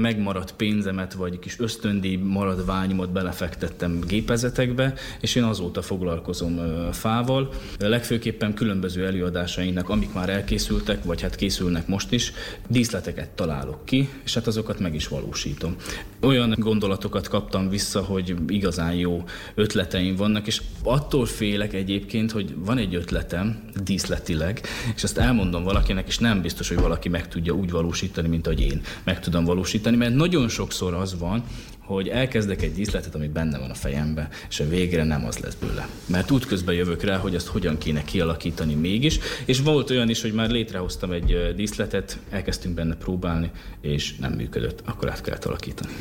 [0.00, 6.60] megmaradt pénzemet, vagy kis ösztöndi maradványomat belefektettem gépezetekbe, és én azóta foglalkozom
[6.92, 7.52] fával.
[7.78, 12.32] Legfőképpen különböző előadásainak, amik már elkészültek, vagy hát készülnek most is,
[12.68, 15.76] díszleteket találok ki, és hát azokat meg is valósítom.
[16.20, 19.24] Olyan gondolatokat kaptam vissza, hogy igazán jó
[19.54, 24.60] ötleteim vannak, és attól félek egyébként, hogy van egy ötletem díszletileg,
[24.94, 28.60] és ezt elmondom valakinek, és nem biztos, hogy valaki meg tudja úgy valósítani, mint ahogy
[28.60, 31.42] én meg tudom valósítani megvalósítani, mert nagyon sokszor az van,
[31.78, 35.54] hogy elkezdek egy díszletet, ami benne van a fejembe, és a végre nem az lesz
[35.54, 35.88] bőle.
[36.06, 40.32] Mert útközben jövök rá, hogy azt hogyan kéne kialakítani mégis, és volt olyan is, hogy
[40.32, 45.92] már létrehoztam egy díszletet, elkezdtünk benne próbálni, és nem működött, akkor át kellett alakítani.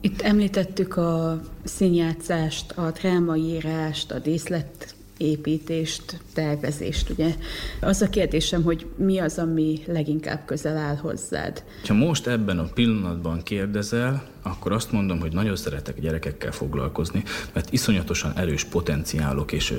[0.00, 7.34] Itt említettük a színjátszást, a drámaírást, a díszlet építést, tervezést, ugye.
[7.80, 11.64] Az a kérdésem, hogy mi az, ami leginkább közel áll hozzád?
[11.86, 17.22] Ha most ebben a pillanatban kérdezel, akkor azt mondom, hogy nagyon szeretek gyerekekkel foglalkozni,
[17.52, 19.74] mert iszonyatosan erős potenciálok és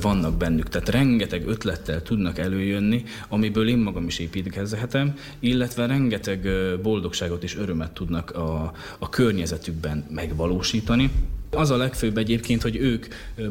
[0.00, 0.68] vannak bennük.
[0.68, 6.48] Tehát rengeteg ötlettel tudnak előjönni, amiből én magam is építkezhetem, illetve rengeteg
[6.82, 11.10] boldogságot és örömet tudnak a, a környezetükben megvalósítani.
[11.50, 13.06] Az a legfőbb egyébként, hogy ők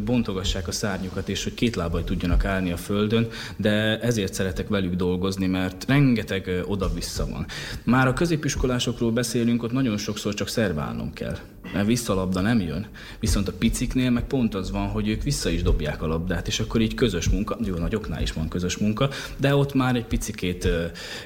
[0.06, 4.94] bontogassák a szárnyukat, és hogy két lábbal tudjanak állni a földön, de ezért szeretek velük
[4.94, 7.46] dolgozni, mert rengeteg oda-vissza van.
[7.84, 11.38] Már a középiskolásokról beszélünk, ott nagyon sokszor csak szerválnom kell,
[11.74, 12.88] mert visszalabda nem jön.
[13.20, 16.60] Viszont a piciknél meg pont az van, hogy ők vissza is dobják a labdát, és
[16.60, 20.68] akkor így közös munka, jó, nagyoknál is van közös munka, de ott már egy picikét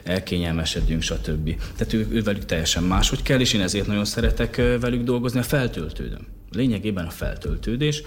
[0.04, 1.62] elkényelmesedünk, stb.
[1.78, 5.44] Tehát ő, ő velük teljesen máshogy kell, és én ezért nagyon szeretek velük dolgozni, a
[5.44, 8.02] feltöltődöm lényegében a feltöltődés.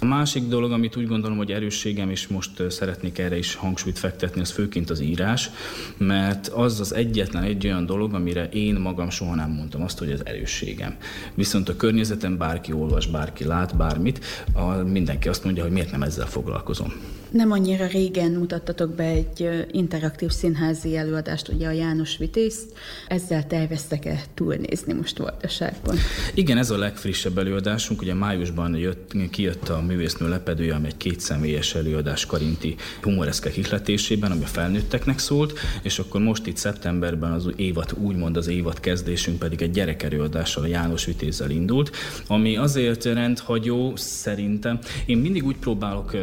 [0.00, 4.40] A másik dolog, amit úgy gondolom, hogy erősségem, és most szeretnék erre is hangsúlyt fektetni,
[4.40, 5.50] az főként az írás,
[5.96, 10.10] mert az az egyetlen egy olyan dolog, amire én magam soha nem mondtam azt, hogy
[10.10, 10.96] ez erősségem.
[11.34, 16.02] Viszont a környezetem bárki olvas, bárki lát bármit, a, mindenki azt mondja, hogy miért nem
[16.02, 16.92] ezzel foglalkozom.
[17.30, 22.72] Nem annyira régen mutattatok be egy interaktív színházi előadást, ugye a János Vitézt.
[23.08, 25.96] Ezzel terveztek-e túlnézni most Vajdaságban?
[26.34, 28.02] Igen, ez a legfrissebb előadásunk.
[28.02, 34.42] Ugye májusban jött, kijött a művésznő lepedője, ami egy kétszemélyes előadás Karinti humoreszkek ihletésében, ami
[34.42, 39.62] a felnőtteknek szólt, és akkor most itt szeptemberben az évad, úgymond az évad kezdésünk pedig
[39.62, 44.78] egy gyerekerőadással a János Vitézzel indult, ami azért rendhagyó szerintem.
[45.06, 46.16] Én mindig úgy próbálok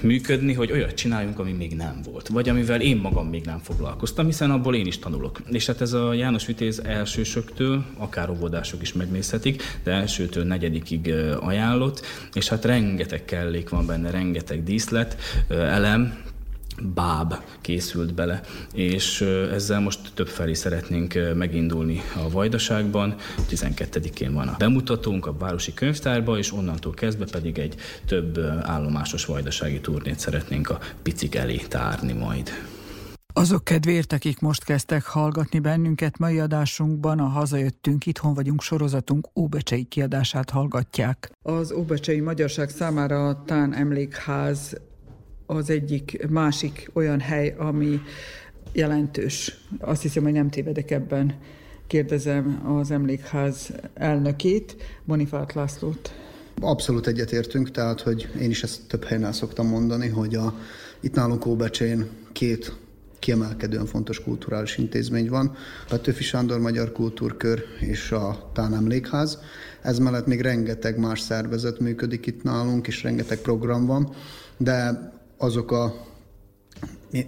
[0.00, 3.58] működni, működni, hogy olyat csináljunk, ami még nem volt, vagy amivel én magam még nem
[3.58, 5.40] foglalkoztam, hiszen abból én is tanulok.
[5.50, 12.06] És hát ez a János Vitéz elsősöktől, akár óvodások is megnézhetik, de elsőtől negyedikig ajánlott,
[12.32, 15.16] és hát rengeteg kellék van benne, rengeteg díszlet,
[15.48, 16.22] elem,
[16.82, 18.40] báb készült bele,
[18.72, 19.20] és
[19.52, 23.14] ezzel most több felé szeretnénk megindulni a Vajdaságban.
[23.50, 27.74] 12-én van a bemutatónk a Városi Könyvtárba, és onnantól kezdve pedig egy
[28.06, 32.50] több állomásos vajdasági turnét szeretnénk a picik elé tárni majd.
[33.36, 39.84] Azok kedvéért, akik most kezdtek hallgatni bennünket, mai adásunkban a Hazajöttünk, Itthon vagyunk sorozatunk Óbecsei
[39.84, 41.30] kiadását hallgatják.
[41.42, 44.76] Az Óbecsei Magyarság számára a Tán Emlékház
[45.46, 48.00] az egyik másik olyan hely, ami
[48.72, 49.58] jelentős.
[49.78, 51.34] Azt hiszem, hogy nem tévedek ebben.
[51.86, 56.14] Kérdezem az emlékház elnökét, Bonifát Lászlót.
[56.60, 60.54] Abszolút egyetértünk, tehát hogy én is ezt több helyen el szoktam mondani, hogy a,
[61.00, 62.76] itt nálunk Óbecsén két
[63.18, 65.56] kiemelkedően fontos kulturális intézmény van,
[65.88, 69.38] Petőfi Sándor Magyar Kultúrkör és a Tán Emlékház.
[69.82, 74.14] Ez mellett még rengeteg más szervezet működik itt nálunk, és rengeteg program van,
[74.56, 76.06] de azok a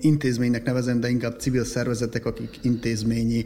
[0.00, 3.44] intézménynek nevezem, de inkább civil szervezetek, akik intézményi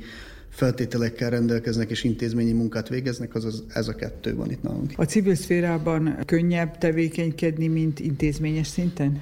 [0.51, 4.93] feltételekkel rendelkeznek és intézményi munkát végeznek, azaz ez a kettő van itt nálunk.
[4.97, 9.21] A civil szférában könnyebb tevékenykedni, mint intézményes szinten?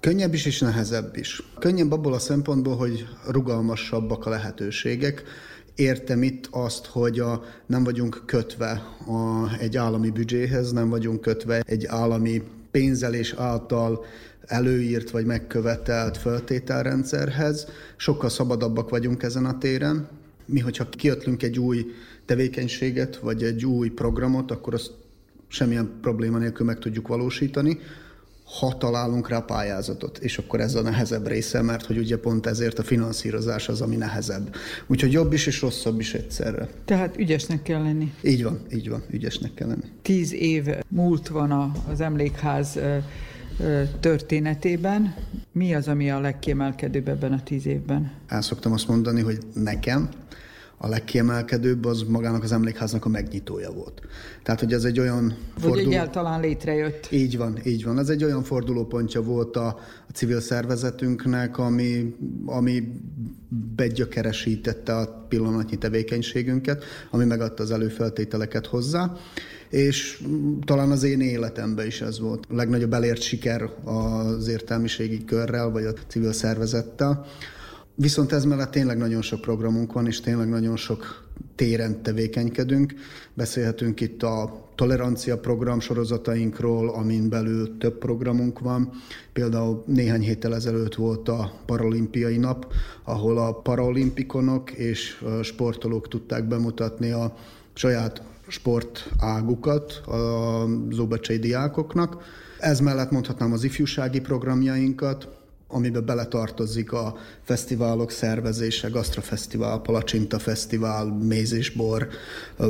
[0.00, 1.42] Könnyebb is és nehezebb is.
[1.58, 5.22] Könnyebb abból a szempontból, hogy rugalmasabbak a lehetőségek.
[5.74, 8.70] Értem itt azt, hogy a, nem vagyunk kötve
[9.06, 14.04] a, egy állami büdzséhez, nem vagyunk kötve egy állami pénzelés által
[14.50, 17.66] előírt vagy megkövetelt feltételrendszerhez.
[17.96, 20.08] Sokkal szabadabbak vagyunk ezen a téren.
[20.44, 21.86] Mi, hogyha kiötlünk egy új
[22.26, 24.90] tevékenységet, vagy egy új programot, akkor azt
[25.48, 27.78] semmilyen probléma nélkül meg tudjuk valósítani
[28.58, 32.78] ha találunk rá pályázatot, és akkor ez a nehezebb része, mert hogy ugye pont ezért
[32.78, 34.54] a finanszírozás az, ami nehezebb.
[34.86, 36.68] Úgyhogy jobb is és rosszabb is egyszerre.
[36.84, 38.12] Tehát ügyesnek kell lenni.
[38.22, 39.84] Így van, így van, ügyesnek kell lenni.
[40.02, 42.78] Tíz év múlt van az emlékház
[44.00, 45.14] történetében.
[45.52, 48.12] Mi az, ami a legkiemelkedőbb ebben a tíz évben?
[48.26, 50.08] El szoktam azt mondani, hogy nekem
[50.82, 54.00] a legkiemelkedőbb az magának az emlékháznak a megnyitója volt.
[54.42, 55.36] Tehát, hogy ez egy olyan.
[55.62, 57.08] Hogy egyáltalán létrejött.
[57.10, 57.98] Így van, így van.
[57.98, 59.66] Ez egy olyan fordulópontja volt a,
[60.08, 62.14] a civil szervezetünknek, ami,
[62.46, 62.92] ami
[63.76, 69.12] begyökeresítette a pillanatnyi tevékenységünket, ami megadta az előfeltételeket hozzá
[69.70, 70.22] és
[70.64, 72.46] talán az én életemben is ez volt.
[72.48, 77.26] A legnagyobb elért siker az értelmiségi körrel, vagy a civil szervezettel,
[78.00, 82.94] Viszont ez mellett tényleg nagyon sok programunk van, és tényleg nagyon sok téren tevékenykedünk.
[83.34, 88.90] Beszélhetünk itt a tolerancia program sorozatainkról, amin belül több programunk van.
[89.32, 92.72] Például néhány héttel ezelőtt volt a paralimpiai nap,
[93.04, 97.36] ahol a paralimpikonok és sportolók tudták bemutatni a
[97.74, 102.22] saját sportágukat a zóbecsei diákoknak.
[102.58, 105.28] Ez mellett mondhatnám az ifjúsági programjainkat,
[105.70, 112.08] amiben beletartozik a fesztiválok szervezése, Gasztrafesztivál, Palacsinta Fesztivál, Mézésbor,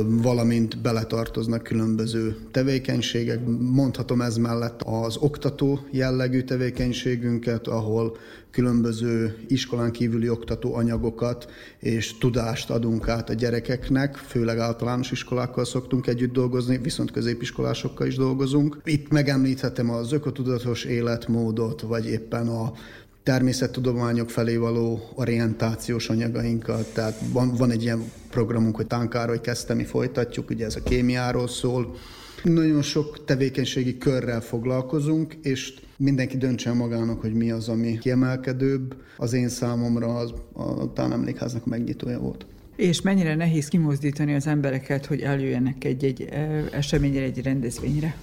[0.07, 3.39] valamint beletartoznak különböző tevékenységek.
[3.59, 8.17] Mondhatom ez mellett az oktató jellegű tevékenységünket, ahol
[8.51, 11.49] különböző iskolán kívüli oktató anyagokat
[11.79, 18.15] és tudást adunk át a gyerekeknek, főleg általános iskolákkal szoktunk együtt dolgozni, viszont középiskolásokkal is
[18.15, 18.81] dolgozunk.
[18.83, 22.71] Itt megemlíthetem az ökotudatos életmódot, vagy éppen a
[23.23, 29.83] természettudományok felé való orientációs anyagainkat, tehát van, van egy ilyen programunk, hogy Tánkároly kezdte, mi
[29.83, 31.95] folytatjuk, ugye ez a kémiáról szól.
[32.43, 38.95] Nagyon sok tevékenységi körrel foglalkozunk, és mindenki döntse magának, hogy mi az, ami kiemelkedőbb.
[39.17, 42.45] Az én számomra az a Tán emlékháznak megnyitója volt.
[42.75, 46.29] És mennyire nehéz kimozdítani az embereket, hogy eljöjjenek egy-egy
[46.71, 48.15] eseményre, egy rendezvényre?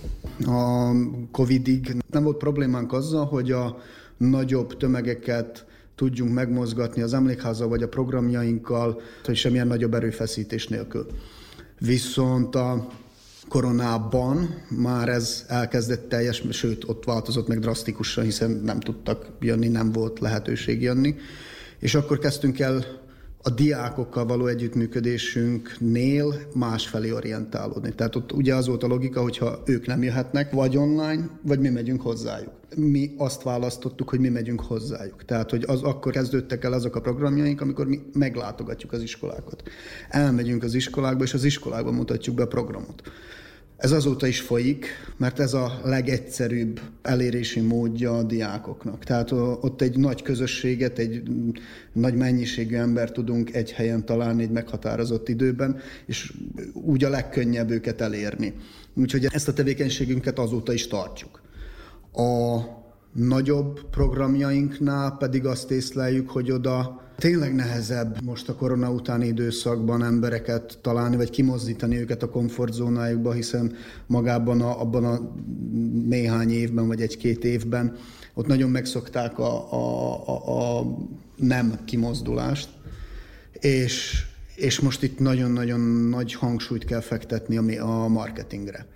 [0.47, 0.91] A
[1.31, 3.79] Covidig nem volt problémánk azzal, hogy a
[4.19, 11.07] nagyobb tömegeket tudjunk megmozgatni az emlékházzal vagy a programjainkkal, hogy semmilyen nagyobb erőfeszítés nélkül.
[11.79, 12.89] Viszont a
[13.49, 19.93] koronában már ez elkezdett teljes, sőt, ott változott meg drasztikusan, hiszen nem tudtak jönni, nem
[19.93, 21.15] volt lehetőség jönni.
[21.79, 22.85] És akkor kezdtünk el
[23.43, 27.95] a diákokkal való együttműködésünknél másfelé orientálódni.
[27.95, 31.69] Tehát ott ugye az volt a logika, hogyha ők nem jöhetnek, vagy online, vagy mi
[31.69, 32.53] megyünk hozzájuk.
[32.77, 35.25] Mi azt választottuk, hogy mi megyünk hozzájuk.
[35.25, 39.63] Tehát, hogy az akkor kezdődtek el azok a programjaink, amikor mi meglátogatjuk az iskolákat.
[40.09, 43.03] Elmegyünk az iskolákba, és az iskolákban mutatjuk be a programot.
[43.79, 49.05] Ez azóta is folyik, mert ez a legegyszerűbb elérési módja a diákoknak.
[49.05, 51.23] Tehát ott egy nagy közösséget, egy
[51.93, 56.33] nagy mennyiségű ember tudunk egy helyen találni egy meghatározott időben, és
[56.73, 58.55] úgy a legkönnyebb őket elérni.
[58.95, 61.43] Úgyhogy ezt a tevékenységünket azóta is tartjuk.
[62.13, 62.61] A
[63.13, 70.79] nagyobb programjainknál pedig azt észleljük, hogy oda tényleg nehezebb most a korona utáni időszakban embereket
[70.83, 75.35] találni, vagy kimozdítani őket a komfortzónájukba, hiszen magában a, abban a
[76.09, 77.97] néhány évben, vagy egy-két évben
[78.35, 80.87] ott nagyon megszokták a, a, a, a
[81.37, 82.69] nem kimozdulást,
[83.53, 84.25] és,
[84.55, 88.87] és most itt nagyon-nagyon nagy hangsúlyt kell fektetni a, marketingre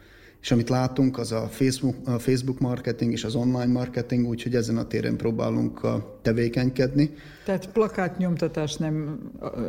[0.43, 4.77] és amit látunk, az a Facebook, a Facebook marketing és az online marketing, úgyhogy ezen
[4.77, 5.81] a téren próbálunk
[6.23, 7.15] tevékenykedni.
[7.45, 9.19] Tehát plakátnyomtatás nem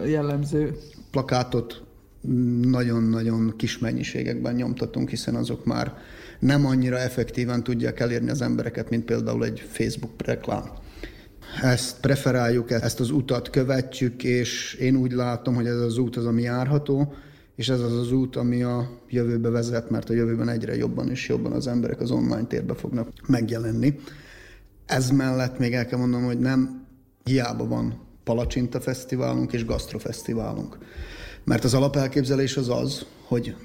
[0.05, 0.77] jellemző?
[1.11, 1.83] Plakátot
[2.61, 5.93] nagyon-nagyon kis mennyiségekben nyomtatunk, hiszen azok már
[6.39, 10.63] nem annyira effektíven tudják elérni az embereket, mint például egy Facebook reklám.
[11.61, 16.25] Ezt preferáljuk, ezt az utat követjük, és én úgy látom, hogy ez az út az,
[16.25, 17.13] ami járható,
[17.55, 21.27] és ez az az út, ami a jövőbe vezet, mert a jövőben egyre jobban és
[21.27, 23.99] jobban az emberek az online térbe fognak megjelenni.
[24.85, 26.85] Ez mellett még el kell mondanom, hogy nem
[27.23, 30.77] hiába van Palacsinta Fesztiválunk és Gastrofesztiválunk.
[31.43, 33.55] Mert az alapelképzelés az az, hogy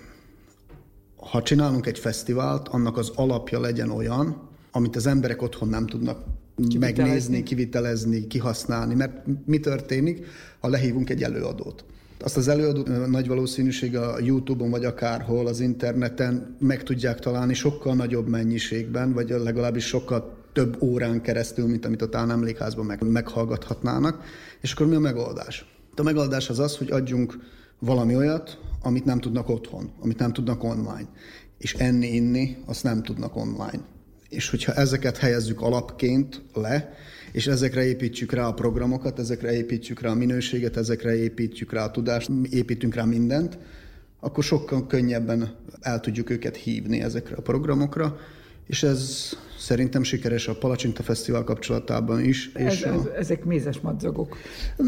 [1.16, 6.24] ha csinálunk egy fesztivált, annak az alapja legyen olyan, amit az emberek otthon nem tudnak
[6.56, 7.02] kivitelezni.
[7.02, 8.94] megnézni, kivitelezni, kihasználni.
[8.94, 10.27] Mert mi történik,
[10.60, 11.85] ha lehívunk egy előadót?
[12.20, 17.94] Azt az előadót nagy valószínűség a YouTube-on vagy akárhol az interneten meg tudják találni sokkal
[17.94, 24.22] nagyobb mennyiségben, vagy legalábbis sokkal több órán keresztül, mint amit a tán emlékházban meg, meghallgathatnának.
[24.60, 25.64] És akkor mi a megoldás?
[25.96, 27.38] A megoldás az az, hogy adjunk
[27.78, 31.08] valami olyat, amit nem tudnak otthon, amit nem tudnak online.
[31.58, 33.80] És enni, inni, azt nem tudnak online.
[34.28, 36.92] És hogyha ezeket helyezzük alapként le,
[37.39, 41.90] és ezekre építjük rá a programokat, ezekre építjük rá a minőséget, ezekre építjük rá a
[41.90, 43.59] tudást, építünk rá mindent,
[44.20, 48.19] akkor sokkal könnyebben el tudjuk őket hívni ezekre a programokra,
[48.66, 52.51] és ez Szerintem sikeres a Palacsinta Fesztivál kapcsolatában is.
[52.55, 53.16] Ez, és a...
[53.16, 54.36] ezek mézes madzagok.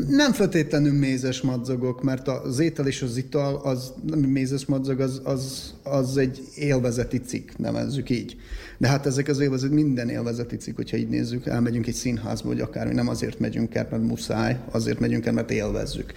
[0.09, 5.21] Nem feltétlenül mézes madzagok, mert az étel és az ital, az nem mézes madzag, az,
[5.25, 8.37] az, az egy élvezeti cikk, nevezzük így.
[8.81, 12.61] De hát ezek az élvezet, minden élvezeti cikk, hogyha így nézzük, elmegyünk egy színházba, vagy
[12.61, 16.13] akármi, nem azért megyünk el, mert muszáj, azért megyünk el, mert élvezzük.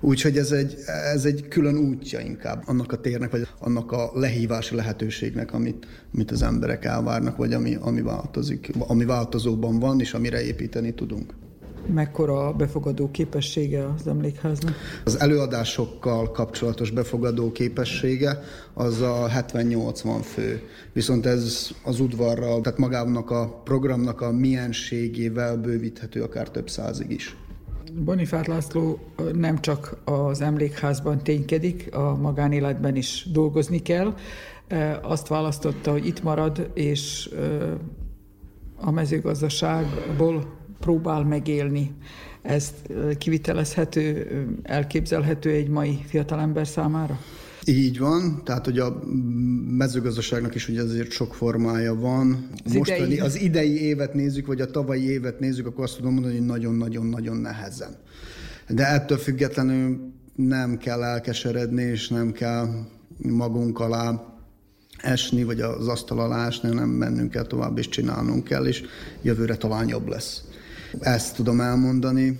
[0.00, 0.76] Úgyhogy ez egy,
[1.12, 6.30] ez egy külön útja inkább annak a térnek, vagy annak a lehívási lehetőségnek, amit, amit
[6.30, 11.34] az emberek elvárnak, vagy ami, ami változik, ami változóban van, és amire építeni tudunk.
[11.94, 14.74] Mekkora befogadó képessége az emlékháznak?
[15.04, 18.38] Az előadásokkal kapcsolatos befogadó képessége
[18.74, 20.62] az a 70-80 fő.
[20.92, 27.36] Viszont ez az udvarral, tehát magának a programnak a mienségével bővíthető akár több százig is.
[27.92, 28.98] Bonifát László
[29.32, 34.14] nem csak az emlékházban ténykedik, a magánéletben is dolgozni kell.
[35.02, 37.30] Azt választotta, hogy itt marad, és
[38.76, 41.94] a mezőgazdaságból próbál megélni.
[42.42, 42.72] Ez
[43.18, 44.26] kivitelezhető,
[44.62, 47.18] elképzelhető egy mai fiatalember számára?
[47.68, 49.02] Így van, tehát hogy a
[49.76, 52.48] mezőgazdaságnak is ugye azért sok formája van.
[52.64, 53.18] Az Mostani, idei.
[53.18, 57.36] az idei évet nézzük, vagy a tavalyi évet nézzük, akkor azt tudom mondani, hogy nagyon-nagyon-nagyon
[57.36, 57.96] nehezen.
[58.68, 62.68] De ettől függetlenül nem kell elkeseredni, és nem kell
[63.16, 64.36] magunk alá
[64.96, 68.82] esni, vagy az asztal alá esni, nem mennünk kell tovább, és csinálnunk kell, és
[69.22, 70.44] jövőre talán jobb lesz.
[71.00, 72.38] Ezt tudom elmondani.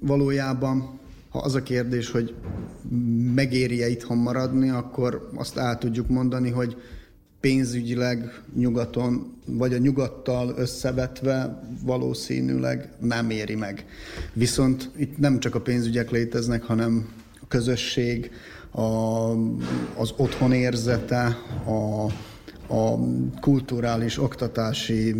[0.00, 0.98] Valójában,
[1.28, 2.34] ha az a kérdés, hogy
[3.34, 6.76] megéri-e itthon maradni, akkor azt el tudjuk mondani, hogy
[7.40, 13.86] pénzügyileg nyugaton, vagy a nyugattal összevetve valószínűleg nem éri meg.
[14.32, 17.08] Viszont itt nem csak a pénzügyek léteznek, hanem
[17.40, 18.30] a közösség,
[18.70, 18.80] a,
[19.96, 21.24] az otthon érzete,
[21.66, 22.06] a,
[22.66, 22.94] a
[23.40, 25.14] kulturális, oktatási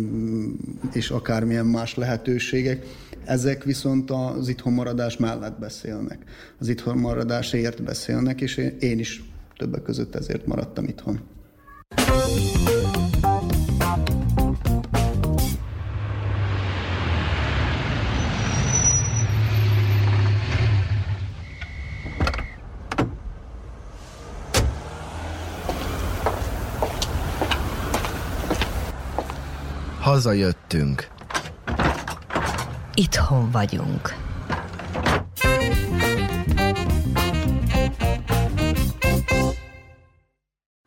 [0.93, 2.85] és akármilyen más lehetőségek,
[3.25, 6.17] ezek viszont az itthon maradás mellett beszélnek.
[6.59, 9.23] Az itthon maradásért beszélnek, és én is
[9.57, 11.19] többek között ezért maradtam itthon.
[30.15, 31.07] Hazajöttünk.
[32.93, 34.13] Itthon vagyunk.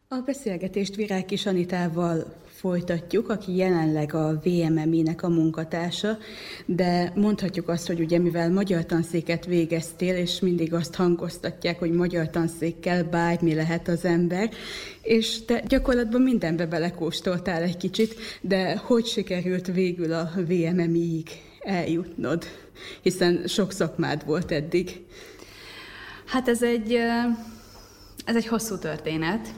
[0.08, 6.18] A beszélgetést Virág Anitával folytatjuk, aki jelenleg a VMMI-nek a munkatársa,
[6.66, 12.30] de mondhatjuk azt, hogy ugye mivel magyar tanszéket végeztél, és mindig azt hangoztatják, hogy magyar
[12.30, 14.50] tanszékkel bármi lehet az ember,
[15.02, 21.28] és te gyakorlatban mindenbe belekóstoltál egy kicsit, de hogy sikerült végül a VMMI-ig
[21.60, 22.44] eljutnod?
[23.02, 25.04] Hiszen sok szakmád volt eddig.
[26.24, 26.98] Hát ez egy
[28.28, 29.48] ez egy hosszú történet.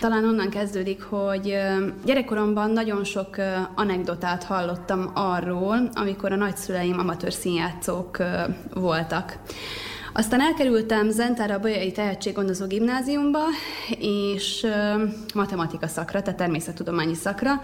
[0.00, 1.56] Talán onnan kezdődik, hogy
[2.04, 3.36] gyerekkoromban nagyon sok
[3.74, 8.16] anekdotát hallottam arról, amikor a nagyszüleim amatőr színjátszók
[8.74, 9.38] voltak.
[10.12, 13.44] Aztán elkerültem Zentára a Bolyai Tehetséggondozó Gimnáziumba,
[13.98, 14.66] és
[15.34, 17.60] matematika szakra, tehát természettudományi szakra,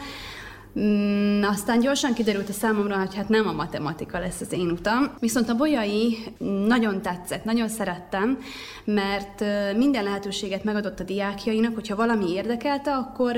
[0.81, 5.11] Mm, aztán gyorsan kiderült a számomra, hogy hát nem a matematika lesz az én utam.
[5.21, 6.19] Viszont a bolyai
[6.67, 8.39] nagyon tetszett, nagyon szerettem,
[8.85, 9.45] mert
[9.77, 13.37] minden lehetőséget megadott a diákjainak, hogyha valami érdekelte, akkor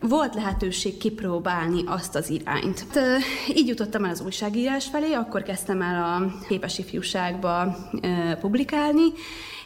[0.00, 2.86] volt lehetőség kipróbálni azt az irányt.
[3.56, 7.76] Így jutottam el az újságírás felé, akkor kezdtem el a képes ifjúságba
[8.40, 9.12] publikálni,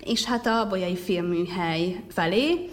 [0.05, 2.71] és hát a bolyai filmműhely felé,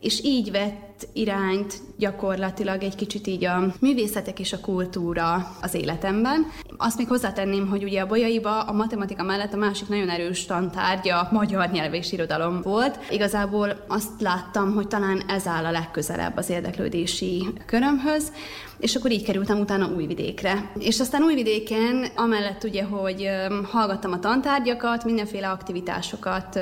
[0.00, 6.46] és így vett irányt gyakorlatilag egy kicsit így a művészetek és a kultúra az életemben.
[6.76, 11.28] Azt még hozzátenném, hogy ugye a bolyaiba a matematika mellett a másik nagyon erős tantárgya
[11.30, 12.98] magyar nyelv és irodalom volt.
[13.10, 18.32] Igazából azt láttam, hogy talán ez áll a legközelebb az érdeklődési körömhöz,
[18.78, 20.70] és akkor így kerültem utána Újvidékre.
[20.78, 23.28] És aztán Újvidéken, amellett ugye, hogy
[23.70, 26.58] hallgattam a tantárgyakat, mindenféle aktivitásokat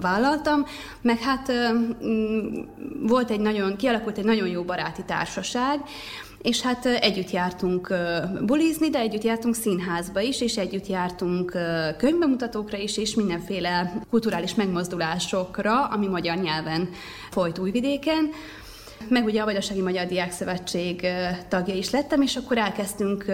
[0.00, 0.66] vállaltam,
[1.02, 1.52] meg hát
[3.02, 5.80] volt egy nagyon, kialakult egy nagyon jó baráti társaság,
[6.42, 7.94] és hát együtt jártunk
[8.46, 11.56] bulizni, de együtt jártunk színházba is, és együtt jártunk
[11.96, 16.88] könyvbemutatókra is, és mindenféle kulturális megmozdulásokra, ami magyar nyelven
[17.30, 18.30] folyt Újvidéken.
[19.08, 21.06] Meg ugye a Vajdasági Magyar Diák Szövetség
[21.48, 23.24] tagja is lettem, és akkor elkezdtünk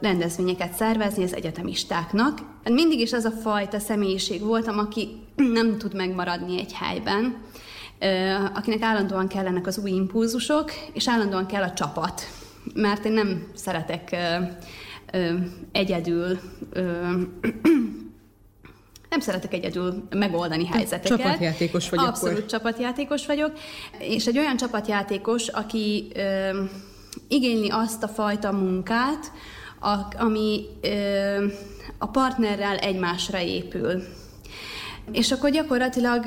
[0.00, 2.38] rendezvényeket szervezni az egyetemistáknak.
[2.64, 7.36] Mindig is az a fajta személyiség voltam, aki nem tud megmaradni egy helyben,
[8.54, 12.22] akinek állandóan kellenek az új impulzusok, és állandóan kell a csapat.
[12.74, 14.16] Mert én nem szeretek
[15.72, 16.38] egyedül
[19.10, 21.18] nem szeretek egyedül megoldani helyzeteket.
[21.18, 22.06] Csapatjátékos vagyok.
[22.06, 22.48] Abszolút akkor.
[22.48, 23.52] csapatjátékos vagyok,
[23.98, 26.62] és egy olyan csapatjátékos, aki ö,
[27.28, 29.32] igényli azt a fajta munkát,
[29.80, 31.46] a, ami ö,
[31.98, 34.02] a partnerrel egymásra épül.
[35.12, 36.24] És akkor gyakorlatilag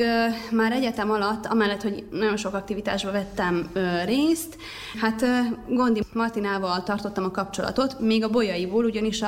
[0.52, 3.70] már egyetem alatt, amellett, hogy nagyon sok aktivitásba vettem
[4.06, 4.58] részt,
[5.00, 5.26] hát
[5.68, 9.22] Gondi Martinával tartottam a kapcsolatot, még a bolyaiból, ugyanis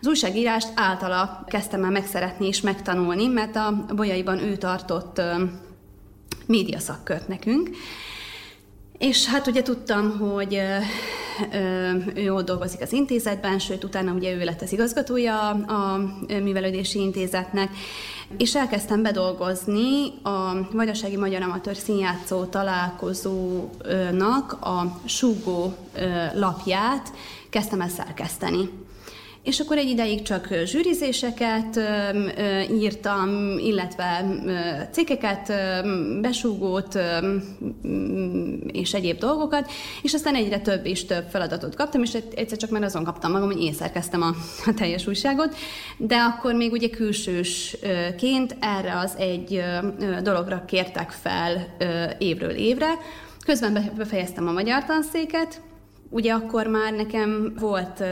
[0.00, 5.22] az újságírást általa kezdtem el megszeretni és megtanulni, mert a bolyaiban ő tartott
[6.46, 7.70] médiaszakkört nekünk,
[8.98, 10.60] és hát ugye tudtam, hogy
[12.14, 17.70] ő ott dolgozik az intézetben, sőt, utána ugye ő lett az igazgatója a művelődési intézetnek,
[18.38, 25.74] és elkezdtem bedolgozni a Vajdasági Magyar Amatőr Színjátszó találkozónak a Súgó
[26.34, 27.12] lapját,
[27.50, 28.70] kezdtem el szerkeszteni.
[29.42, 31.80] És akkor egy ideig csak zsűrizéseket
[32.70, 34.24] írtam, illetve
[34.90, 35.52] cikkeket,
[36.20, 36.98] besúgót
[38.66, 39.70] és egyéb dolgokat,
[40.02, 43.50] és aztán egyre több és több feladatot kaptam, és egyszer csak már azon kaptam magam,
[43.50, 44.34] hogy én szerkeztem a,
[44.66, 45.54] a teljes újságot,
[45.96, 49.62] de akkor még ugye külsősként erre az egy
[50.22, 51.76] dologra kértek fel
[52.18, 52.98] évről évre.
[53.44, 55.60] Közben befejeztem a magyar tanszéket,
[56.14, 58.02] Ugye akkor már nekem volt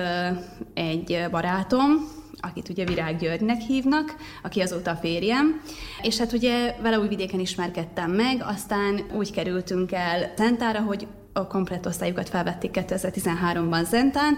[0.74, 2.08] egy barátom,
[2.40, 5.60] akit ugye Virág Györgynek hívnak, aki azóta a férjem,
[6.02, 11.86] és hát ugye vele újvidéken ismerkedtem meg, aztán úgy kerültünk el Zentára, hogy a komplett
[11.86, 14.36] osztályukat felvették 2013-ban Zentán,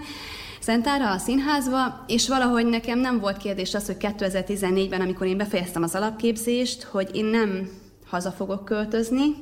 [0.59, 5.83] Szentára, a színházba, és valahogy nekem nem volt kérdés az, hogy 2014-ben, amikor én befejeztem
[5.83, 7.69] az alapképzést, hogy én nem
[8.13, 9.35] haza fogok költözni,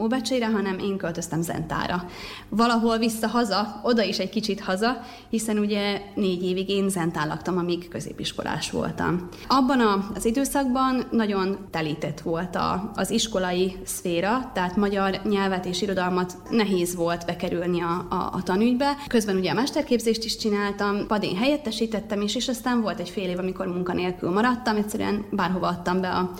[0.00, 2.04] Óbecseire, hanem én költöztem Zentára.
[2.48, 5.00] Valahol vissza-haza, oda is egy kicsit haza,
[5.30, 9.28] hiszen ugye négy évig én Zentán laktam, amíg középiskolás voltam.
[9.48, 16.36] Abban az időszakban nagyon telített volt a, az iskolai szféra, tehát magyar nyelvet és irodalmat
[16.50, 18.96] nehéz volt bekerülni a, a, a tanügybe.
[19.06, 23.38] Közben ugye a mesterképzést is csináltam, padén helyettesítettem is, és aztán volt egy fél év,
[23.38, 26.30] amikor munkanélkül maradtam, egyszerűen bárhova adtam be a,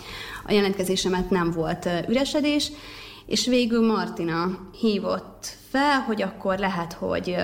[0.47, 2.71] a jelentkezésemet, nem volt üresedés,
[3.27, 7.37] és végül Martina hívott fel, hogy akkor lehet, hogy,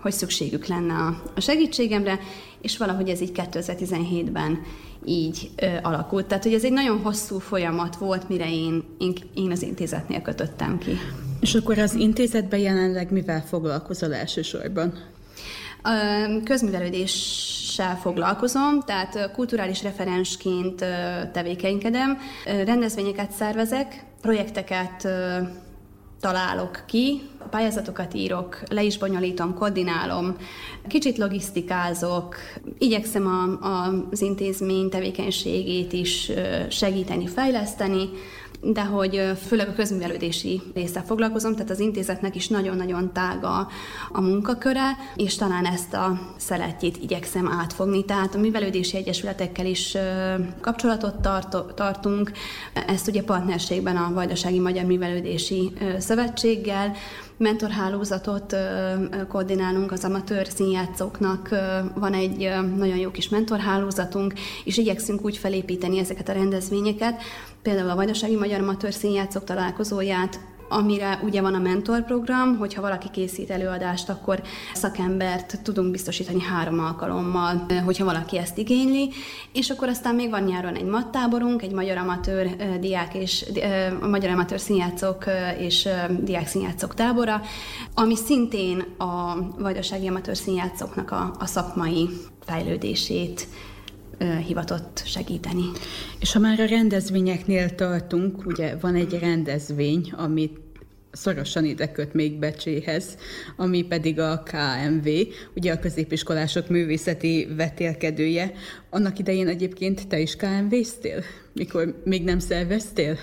[0.00, 0.94] hogy szükségük lenne
[1.34, 2.18] a segítségemre,
[2.60, 4.62] és valahogy ez így 2017-ben
[5.04, 6.26] így ö, alakult.
[6.26, 10.78] Tehát, hogy ez egy nagyon hosszú folyamat volt, mire én, én, én az intézetnél kötöttem
[10.78, 10.98] ki.
[11.40, 14.98] És akkor az intézetben jelenleg mivel foglalkozol elsősorban?
[16.44, 20.84] Közművelődéssel foglalkozom, tehát kulturális referensként
[21.32, 25.08] tevékenykedem, rendezvényeket szervezek, projekteket
[26.20, 30.36] találok ki, pályázatokat írok, le is bonyolítom, koordinálom,
[30.88, 32.36] kicsit logisztikázok,
[32.78, 36.30] igyekszem a, a, az intézmény tevékenységét is
[36.68, 38.08] segíteni, fejleszteni,
[38.64, 43.68] de hogy főleg a közművelődési része foglalkozom, tehát az intézetnek is nagyon-nagyon tága
[44.12, 48.04] a munkaköre, és talán ezt a szeletjét igyekszem átfogni.
[48.04, 49.96] Tehát a művelődési egyesületekkel is
[50.60, 52.32] kapcsolatot tart, tartunk,
[52.86, 56.92] ezt ugye partnerségben a Vajdasági Magyar Művelődési Szövetséggel,
[57.36, 58.56] mentorhálózatot
[59.28, 61.48] koordinálunk az amatőr színjátszóknak,
[61.94, 62.38] van egy
[62.76, 64.32] nagyon jó kis mentorhálózatunk,
[64.64, 67.22] és igyekszünk úgy felépíteni ezeket a rendezvényeket,
[67.62, 70.40] például a Vajdasági Magyar Amatőr Színjátszók találkozóját
[70.72, 74.42] amire ugye van a mentorprogram, hogyha valaki készít előadást, akkor
[74.74, 79.10] szakembert tudunk biztosítani három alkalommal, hogyha valaki ezt igényli,
[79.52, 83.44] és akkor aztán még van nyáron egy mattáborunk, egy magyar amatőr diák és
[84.00, 85.24] magyar amatőr színjátszók
[85.58, 85.88] és
[86.20, 87.40] diák színjátszók tábora,
[87.94, 92.08] ami szintén a vajdasági amatőr színjátszóknak a, a szakmai
[92.44, 93.46] fejlődését
[94.46, 95.64] hivatott segíteni.
[96.20, 100.60] És ha már a rendezvényeknél tartunk, ugye van egy rendezvény, amit
[101.12, 103.16] szorosan ide köt még Becséhez,
[103.56, 105.08] ami pedig a KMV,
[105.54, 108.52] ugye a középiskolások művészeti vetélkedője.
[108.90, 111.22] Annak idején egyébként te is KMV-ztél,
[111.52, 113.18] mikor még nem szerveztél?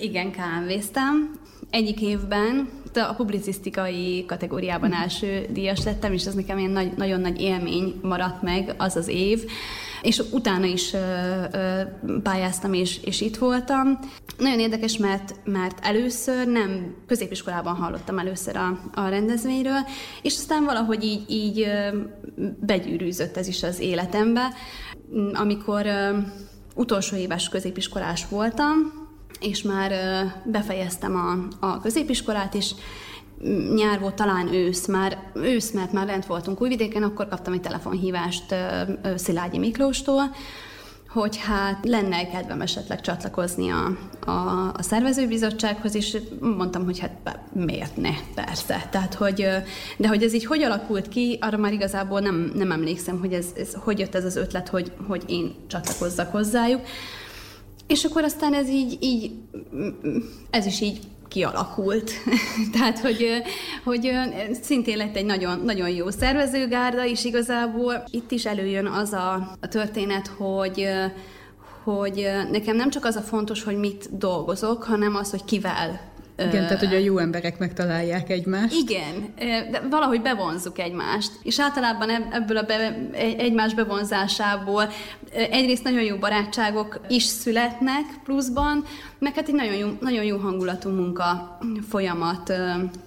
[0.00, 1.40] Igen, KMV-ztem.
[1.70, 7.40] Egyik évben a publicisztikai kategóriában első díjas lettem, és ez nekem ilyen nagy, nagyon nagy
[7.40, 9.44] élmény maradt meg az az év
[10.02, 10.94] és utána is
[12.22, 13.98] pályáztam, és, és itt voltam.
[14.38, 19.80] Nagyon érdekes, mert, mert először nem középiskolában hallottam először a, a rendezvényről,
[20.22, 21.66] és aztán valahogy így, így
[22.60, 24.52] begyűrűzött ez is az életembe.
[25.32, 25.86] Amikor
[26.74, 29.01] utolsó éves középiskolás voltam,
[29.42, 29.92] és már
[30.44, 32.70] befejeztem a, a középiskolát, és
[33.74, 38.54] nyár volt, talán ősz, már ősz, mert már lent voltunk Újvidéken, akkor kaptam egy telefonhívást
[39.16, 40.22] Szilágyi Miklóstól,
[41.12, 43.96] hogy hát lenne kedvem esetleg csatlakozni a,
[44.30, 48.88] a, a szervezőbizottsághoz, és mondtam, hogy hát miért ne, persze.
[48.90, 49.46] Tehát, hogy,
[49.96, 53.46] de hogy ez így hogy alakult ki, arra már igazából nem, nem emlékszem, hogy ez,
[53.56, 56.80] ez hogy jött ez az ötlet, hogy, hogy én csatlakozzak hozzájuk.
[57.92, 59.30] És akkor aztán ez így, így
[60.50, 60.98] ez is így
[61.28, 62.10] kialakult.
[62.72, 63.26] Tehát, hogy,
[63.84, 64.10] hogy
[64.62, 69.68] szintén lett egy nagyon, nagyon jó szervezőgárda, és igazából itt is előjön az a, a
[69.68, 70.88] történet, hogy
[71.84, 76.11] hogy nekem nem csak az a fontos, hogy mit dolgozok, hanem az, hogy kivel
[76.48, 78.74] igen, tehát hogy a jó emberek megtalálják egymást.
[78.74, 79.34] Igen,
[79.70, 81.32] de valahogy bevonzuk egymást.
[81.42, 83.08] És általában ebből a be,
[83.38, 84.88] egymás bevonzásából
[85.32, 88.84] egyrészt nagyon jó barátságok is születnek pluszban,
[89.18, 91.58] meg hát egy nagyon jó, nagyon jó hangulatú munka
[91.88, 92.52] folyamat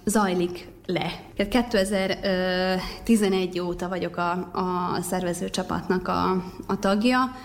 [0.04, 1.12] zajlik le.
[1.48, 7.36] 2011 óta vagyok a, a szervezőcsapatnak a, a tagja,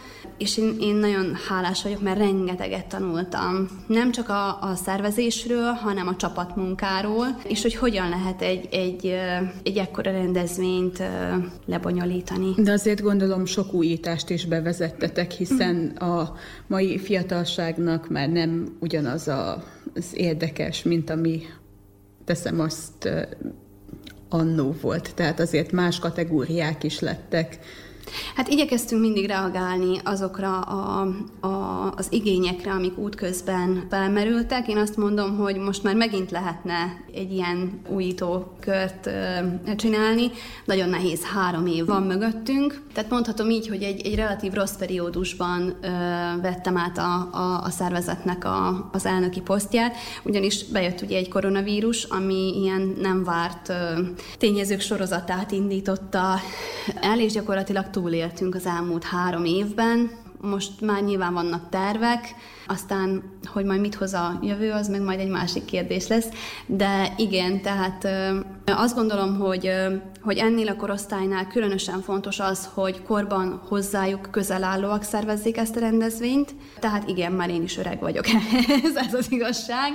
[0.41, 3.67] és én, én nagyon hálás vagyok, mert rengeteget tanultam.
[3.87, 9.15] Nem csak a, a szervezésről, hanem a csapatmunkáról, és hogy hogyan lehet egy, egy,
[9.63, 11.03] egy ekkora rendezvényt
[11.65, 12.53] lebonyolítani.
[12.57, 16.33] De azért gondolom sok újítást is bevezettetek, hiszen a
[16.67, 19.63] mai fiatalságnak már nem ugyanaz a,
[19.95, 21.41] az érdekes, mint ami
[22.25, 23.09] teszem azt
[24.29, 25.15] annó volt.
[25.15, 27.59] Tehát azért más kategóriák is lettek
[28.35, 31.07] Hát igyekeztünk mindig reagálni azokra a,
[31.39, 34.67] a, az igényekre, amik útközben felmerültek.
[34.67, 39.09] Én azt mondom, hogy most már megint lehetne egy ilyen újító kört
[39.75, 40.31] csinálni.
[40.65, 42.81] Nagyon nehéz, három év van mögöttünk.
[42.93, 45.87] Tehát mondhatom így, hogy egy, egy relatív rossz periódusban ö,
[46.41, 52.03] vettem át a, a, a szervezetnek a, az elnöki posztját, ugyanis bejött ugye egy koronavírus,
[52.03, 53.73] ami ilyen nem várt ö,
[54.37, 56.39] tényezők sorozatát indította
[57.01, 60.11] el, és gyakorlatilag túléltünk az elmúlt három évben,
[60.41, 62.35] most már nyilván vannak tervek,
[62.67, 66.27] aztán, hogy majd mit hoz a jövő, az meg majd egy másik kérdés lesz.
[66.65, 68.07] De igen, tehát
[68.65, 69.71] azt gondolom, hogy,
[70.21, 75.79] hogy ennél a korosztálynál különösen fontos az, hogy korban hozzájuk közel állóak szervezzék ezt a
[75.79, 76.55] rendezvényt.
[76.79, 78.25] Tehát igen, már én is öreg vagyok,
[78.83, 79.93] ez, ez az igazság.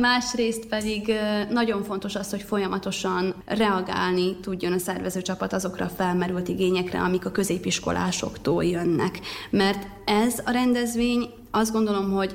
[0.00, 1.12] Másrészt pedig
[1.50, 7.30] nagyon fontos az, hogy folyamatosan reagálni tudjon a szervezőcsapat azokra a felmerült igényekre, amik a
[7.30, 9.20] középiskolásoktól jönnek.
[9.50, 12.32] Mert ez a rendezvény azt gondolom, hogy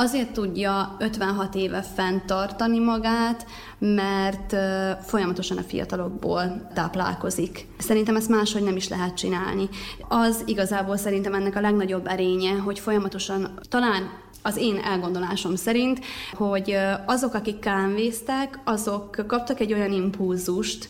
[0.00, 3.46] azért tudja 56 éve fenntartani magát,
[3.78, 4.56] mert
[5.04, 7.66] folyamatosan a fiatalokból táplálkozik.
[7.78, 9.68] Szerintem ezt máshogy nem is lehet csinálni.
[10.08, 14.10] Az igazából szerintem ennek a legnagyobb erénye, hogy folyamatosan talán
[14.42, 16.00] az én elgondolásom szerint,
[16.32, 20.88] hogy azok, akik kávéztek, azok kaptak egy olyan impulzust,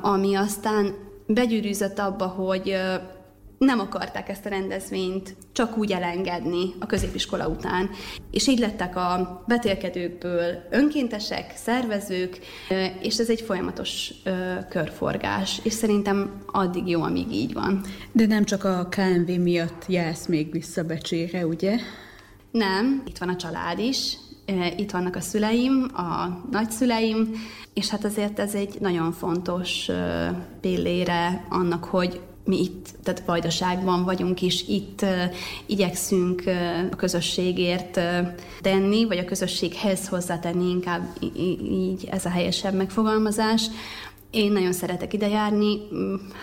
[0.00, 0.94] ami aztán
[1.26, 2.76] begyűrűzött abba, hogy
[3.64, 7.90] nem akarták ezt a rendezvényt csak úgy elengedni a középiskola után.
[8.30, 12.38] És így lettek a betélkedőkből önkéntesek, szervezők,
[13.00, 14.12] és ez egy folyamatos
[14.68, 17.84] körforgás, és szerintem addig jó, amíg így van.
[18.12, 21.76] De nem csak a KMV miatt jársz még vissza Becsére, ugye?
[22.50, 24.16] Nem, itt van a család is,
[24.76, 27.30] itt vannak a szüleim, a nagyszüleim,
[27.74, 29.90] és hát azért ez egy nagyon fontos
[30.60, 35.24] pillére annak, hogy mi itt, tehát Vajdaságban vagyunk is, itt uh,
[35.66, 36.54] igyekszünk uh,
[36.90, 38.28] a közösségért uh,
[38.60, 41.08] tenni, vagy a közösséghez hozzátenni inkább
[41.70, 43.66] így ez a helyesebb megfogalmazás.
[44.30, 45.78] Én nagyon szeretek ide járni,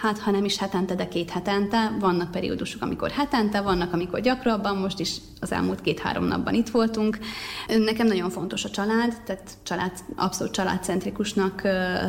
[0.01, 1.97] hát ha nem is hetente, de két hetente.
[1.99, 7.19] Vannak periódusok, amikor hetente, vannak, amikor gyakrabban, most is az elmúlt két-három napban itt voltunk.
[7.67, 11.61] Nekem nagyon fontos a család, tehát család, abszolút családcentrikusnak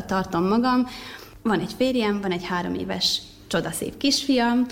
[0.07, 0.87] tartom magam.
[1.43, 4.67] Van egy férjem, van egy három éves csodaszép kisfiam,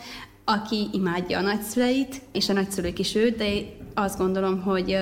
[0.44, 3.46] aki imádja a nagyszüleit, és a nagyszülők is őt, de
[3.94, 4.96] azt gondolom, hogy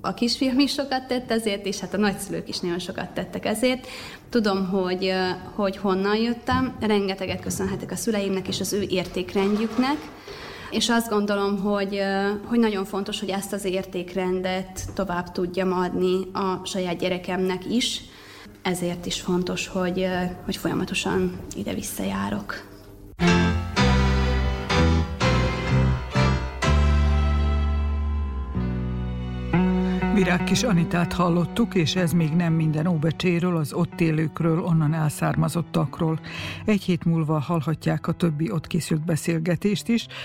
[0.00, 3.86] a kisfiam is sokat tett ezért, és hát a nagyszülők is nagyon sokat tettek ezért.
[4.30, 5.12] Tudom, hogy,
[5.54, 9.96] hogy honnan jöttem, rengeteget köszönhetek a szüleimnek és az ő értékrendjüknek,
[10.70, 12.00] és azt gondolom, hogy,
[12.44, 18.00] hogy nagyon fontos, hogy ezt az értékrendet tovább tudjam adni a saját gyerekemnek is,
[18.62, 20.06] ezért is fontos, hogy,
[20.44, 22.75] hogy folyamatosan ide visszajárok.
[30.14, 36.20] Virág kis Anitát hallottuk, és ez még nem minden Óbecséről, az ott élőkről, onnan elszármazottakról.
[36.64, 40.06] Egy hét múlva hallhatják a többi ott készült beszélgetést is,